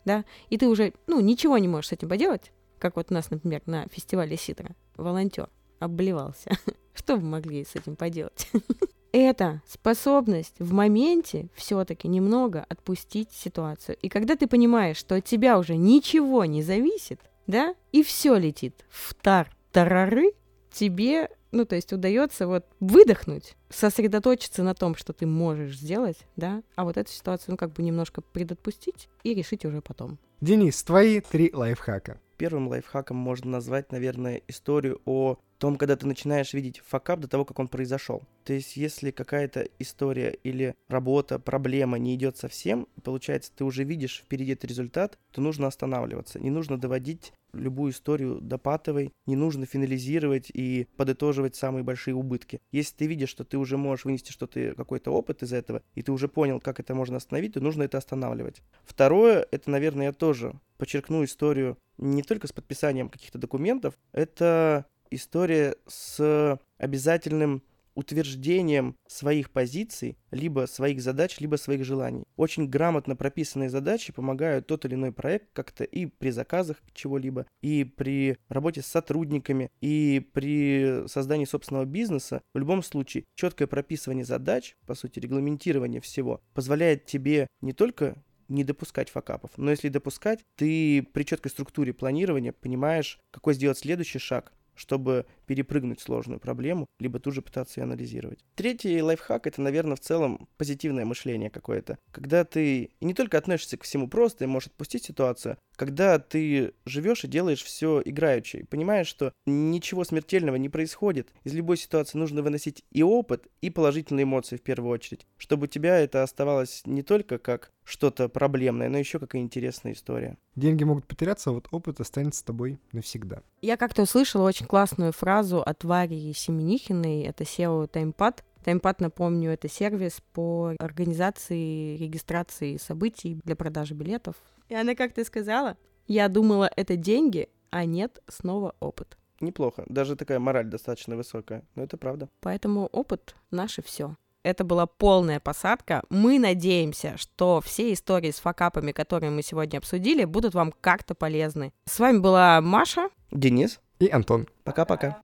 да, 0.03 0.23
и 0.49 0.57
ты 0.59 0.67
уже, 0.67 0.93
ну, 1.07 1.19
ничего 1.19 1.57
не 1.57 1.67
можешь 1.67 1.87
с 1.87 1.93
этим 1.93 2.09
поделать, 2.09 2.51
как 2.77 2.97
вот 2.97 3.07
у 3.09 3.13
нас, 3.15 3.31
например, 3.31 3.63
на 3.65 3.87
фестивале 3.87 4.37
Ситра, 4.37 4.75
волонтер 4.97 5.49
обливался. 5.79 6.51
Что 6.93 7.15
вы 7.15 7.23
могли 7.23 7.65
с 7.65 7.75
этим 7.75 7.95
поделать? 7.95 8.47
Это 9.11 9.61
способность 9.65 10.55
в 10.59 10.73
моменте 10.73 11.49
все-таки 11.55 12.07
немного 12.07 12.65
отпустить 12.67 13.31
ситуацию. 13.31 13.97
И 14.01 14.09
когда 14.09 14.35
ты 14.35 14.45
понимаешь, 14.45 14.97
что 14.97 15.15
от 15.15 15.23
тебя 15.23 15.57
уже 15.57 15.77
ничего 15.77 16.45
не 16.45 16.61
зависит, 16.61 17.21
да, 17.47 17.75
и 17.91 18.03
все 18.03 18.35
летит 18.35 18.85
в 18.89 19.13
тар-тарары, 19.13 20.31
тебе, 20.71 21.29
ну, 21.51 21.65
то 21.65 21.75
есть 21.75 21.93
удается 21.93 22.47
вот 22.47 22.65
выдохнуть, 22.79 23.55
сосредоточиться 23.69 24.63
на 24.63 24.73
том, 24.73 24.95
что 24.95 25.13
ты 25.13 25.25
можешь 25.25 25.77
сделать, 25.77 26.17
да, 26.35 26.63
а 26.75 26.83
вот 26.83 26.97
эту 26.97 27.11
ситуацию, 27.11 27.51
ну, 27.51 27.57
как 27.57 27.71
бы 27.73 27.83
немножко 27.83 28.21
предотпустить 28.21 29.09
и 29.23 29.33
решить 29.33 29.65
уже 29.65 29.81
потом. 29.81 30.19
Денис, 30.41 30.83
твои 30.83 31.21
три 31.21 31.51
лайфхака. 31.53 32.19
Первым 32.37 32.67
лайфхаком 32.67 33.17
можно 33.17 33.51
назвать, 33.51 33.91
наверное, 33.91 34.41
историю 34.47 35.01
о 35.05 35.37
том, 35.57 35.77
когда 35.77 35.95
ты 35.95 36.05
начинаешь 36.05 36.53
видеть 36.53 36.81
факап 36.85 37.19
до 37.19 37.27
того, 37.27 37.45
как 37.45 37.59
он 37.59 37.67
произошел. 37.67 38.23
То 38.43 38.53
есть, 38.53 38.75
если 38.77 39.11
какая-то 39.11 39.67
история 39.79 40.37
или 40.43 40.75
работа, 40.89 41.39
проблема 41.39 41.97
не 41.97 42.13
идет 42.15 42.37
совсем, 42.37 42.87
получается, 43.03 43.51
ты 43.55 43.63
уже 43.63 43.83
видишь 43.83 44.23
впереди 44.25 44.51
этот 44.51 44.65
результат, 44.65 45.17
то 45.31 45.41
нужно 45.41 45.67
останавливаться. 45.67 46.39
Не 46.39 46.49
нужно 46.49 46.77
доводить 46.77 47.33
любую 47.53 47.93
историю 47.93 48.39
до 48.41 48.57
патовой, 48.57 49.13
не 49.25 49.35
нужно 49.35 49.65
финализировать 49.65 50.51
и 50.53 50.87
подытоживать 50.97 51.55
самые 51.55 51.83
большие 51.83 52.13
убытки. 52.13 52.61
Если 52.71 52.95
ты 52.95 53.07
видишь, 53.07 53.29
что 53.29 53.45
ты 53.45 53.57
уже 53.57 53.77
можешь 53.77 54.05
вынести 54.05 54.31
что-то, 54.31 54.73
какой-то 54.75 55.11
опыт 55.11 55.41
из 55.41 55.53
этого, 55.53 55.81
и 55.95 56.01
ты 56.01 56.11
уже 56.11 56.27
понял, 56.27 56.59
как 56.59 56.79
это 56.79 56.93
можно 56.93 57.17
остановить, 57.17 57.53
то 57.53 57.61
нужно 57.61 57.83
это 57.83 57.97
останавливать. 57.97 58.61
Второе, 58.83 59.47
это, 59.51 59.69
наверное, 59.69 60.07
я 60.07 60.13
тоже 60.13 60.59
подчеркну 60.77 61.23
историю 61.23 61.77
не 61.97 62.23
только 62.23 62.47
с 62.47 62.51
подписанием 62.51 63.09
каких-то 63.09 63.37
документов, 63.37 63.97
это 64.11 64.85
история 65.09 65.75
с 65.87 66.59
обязательным 66.77 67.63
утверждением 67.95 68.97
своих 69.07 69.49
позиций, 69.49 70.17
либо 70.31 70.67
своих 70.67 71.01
задач, 71.01 71.39
либо 71.39 71.55
своих 71.55 71.85
желаний. 71.85 72.25
Очень 72.35 72.67
грамотно 72.69 73.15
прописанные 73.15 73.69
задачи 73.69 74.13
помогают 74.13 74.67
тот 74.67 74.85
или 74.85 74.95
иной 74.95 75.11
проект 75.13 75.49
как-то 75.53 75.85
и 75.85 76.05
при 76.05 76.29
заказах 76.29 76.77
чего-либо, 76.93 77.47
и 77.61 77.85
при 77.85 78.37
работе 78.49 78.81
с 78.81 78.87
сотрудниками, 78.87 79.71
и 79.81 80.29
при 80.33 81.07
создании 81.07 81.45
собственного 81.45 81.85
бизнеса. 81.85 82.41
В 82.53 82.57
любом 82.59 82.83
случае, 82.83 83.23
четкое 83.33 83.67
прописывание 83.67 84.25
задач, 84.25 84.75
по 84.85 84.93
сути, 84.93 85.19
регламентирование 85.19 86.01
всего, 86.01 86.41
позволяет 86.53 87.05
тебе 87.05 87.47
не 87.61 87.71
только 87.71 88.21
не 88.47 88.63
допускать 88.63 89.09
факапов. 89.09 89.51
Но 89.57 89.71
если 89.71 89.89
допускать, 89.89 90.39
ты 90.55 91.01
при 91.13 91.23
четкой 91.23 91.51
структуре 91.51 91.93
планирования 91.93 92.51
понимаешь, 92.51 93.19
какой 93.31 93.53
сделать 93.53 93.77
следующий 93.77 94.19
шаг, 94.19 94.51
чтобы 94.75 95.25
перепрыгнуть 95.45 96.01
сложную 96.01 96.39
проблему, 96.39 96.87
либо 96.99 97.19
тут 97.19 97.33
же 97.33 97.41
пытаться 97.41 97.79
ее 97.79 97.85
анализировать. 97.85 98.39
Третий 98.55 99.01
лайфхак— 99.01 99.47
это, 99.47 99.61
наверное, 99.61 99.95
в 99.95 99.99
целом 99.99 100.47
позитивное 100.57 101.05
мышление 101.05 101.49
какое-то. 101.49 101.97
Когда 102.11 102.43
ты 102.43 102.91
и 102.99 103.05
не 103.05 103.13
только 103.13 103.37
относишься 103.37 103.77
к 103.77 103.83
всему 103.83 104.07
просто 104.07 104.43
и 104.43 104.47
можешь 104.47 104.67
отпустить 104.67 105.03
ситуацию, 105.05 105.57
когда 105.75 106.19
ты 106.19 106.73
живешь 106.85 107.23
и 107.23 107.27
делаешь 107.27 107.63
все 107.63 108.01
играючи, 108.03 108.57
и 108.57 108.63
понимаешь, 108.63 109.07
что 109.07 109.33
ничего 109.45 110.03
смертельного 110.03 110.55
не 110.55 110.69
происходит, 110.69 111.29
из 111.43 111.53
любой 111.53 111.77
ситуации 111.77 112.17
нужно 112.17 112.41
выносить 112.41 112.83
и 112.91 113.03
опыт, 113.03 113.47
и 113.61 113.69
положительные 113.69 114.23
эмоции 114.23 114.57
в 114.57 114.61
первую 114.61 114.91
очередь, 114.91 115.25
чтобы 115.37 115.65
у 115.65 115.67
тебя 115.67 115.99
это 115.99 116.23
оставалось 116.23 116.81
не 116.85 117.03
только 117.03 117.37
как 117.37 117.71
что-то 117.83 118.27
проблемное, 118.29 118.89
но 118.89 118.97
еще 118.97 119.19
какая 119.19 119.41
интересная 119.41 119.93
история. 119.93 120.37
Деньги 120.55 120.83
могут 120.83 121.05
потеряться, 121.05 121.51
а 121.51 121.53
вот 121.53 121.67
опыт 121.71 121.99
останется 121.99 122.39
с 122.39 122.43
тобой 122.43 122.79
навсегда. 122.91 123.43
Я 123.61 123.77
как-то 123.77 124.01
услышала 124.01 124.47
очень 124.47 124.65
классную 124.65 125.11
фразу 125.11 125.34
от 125.41 125.83
Вари 125.83 126.33
Семенихиной, 126.33 127.23
это 127.23 127.43
SEO 127.43 127.89
TimePad. 127.89 128.39
TimePad, 128.65 128.95
напомню, 128.99 129.51
это 129.51 129.69
сервис 129.69 130.21
по 130.33 130.73
организации 130.79 131.97
регистрации 131.97 132.77
событий 132.77 133.39
для 133.43 133.55
продажи 133.55 133.93
билетов. 133.93 134.35
И 134.69 134.75
она 134.75 134.95
как-то 134.95 135.23
сказала, 135.23 135.77
я 136.07 136.27
думала, 136.29 136.69
это 136.75 136.95
деньги, 136.95 137.49
а 137.69 137.85
нет, 137.85 138.21
снова 138.27 138.75
опыт. 138.79 139.17
Неплохо. 139.41 139.83
Даже 139.87 140.15
такая 140.15 140.39
мораль 140.39 140.65
достаточно 140.65 141.15
высокая. 141.15 141.63
Но 141.75 141.83
это 141.83 141.97
правда. 141.97 142.29
Поэтому 142.39 142.87
опыт— 142.87 143.35
наше 143.51 143.81
все. 143.81 144.15
Это 144.43 144.63
была 144.63 144.85
полная 144.85 145.39
посадка. 145.39 146.03
Мы 146.09 146.37
надеемся, 146.37 147.17
что 147.17 147.61
все 147.61 147.91
истории 147.91 148.29
с 148.29 148.39
факапами, 148.39 148.91
которые 148.91 149.31
мы 149.31 149.41
сегодня 149.41 149.79
обсудили, 149.79 150.23
будут 150.23 150.53
вам 150.53 150.71
как-то 150.81 151.15
полезны. 151.15 151.73
С 151.85 151.99
вами 151.99 152.19
была 152.19 152.61
Маша. 152.61 153.09
Денис. 153.31 153.79
И 153.99 154.07
Антон. 154.07 154.47
Пока-пока. 154.63 155.23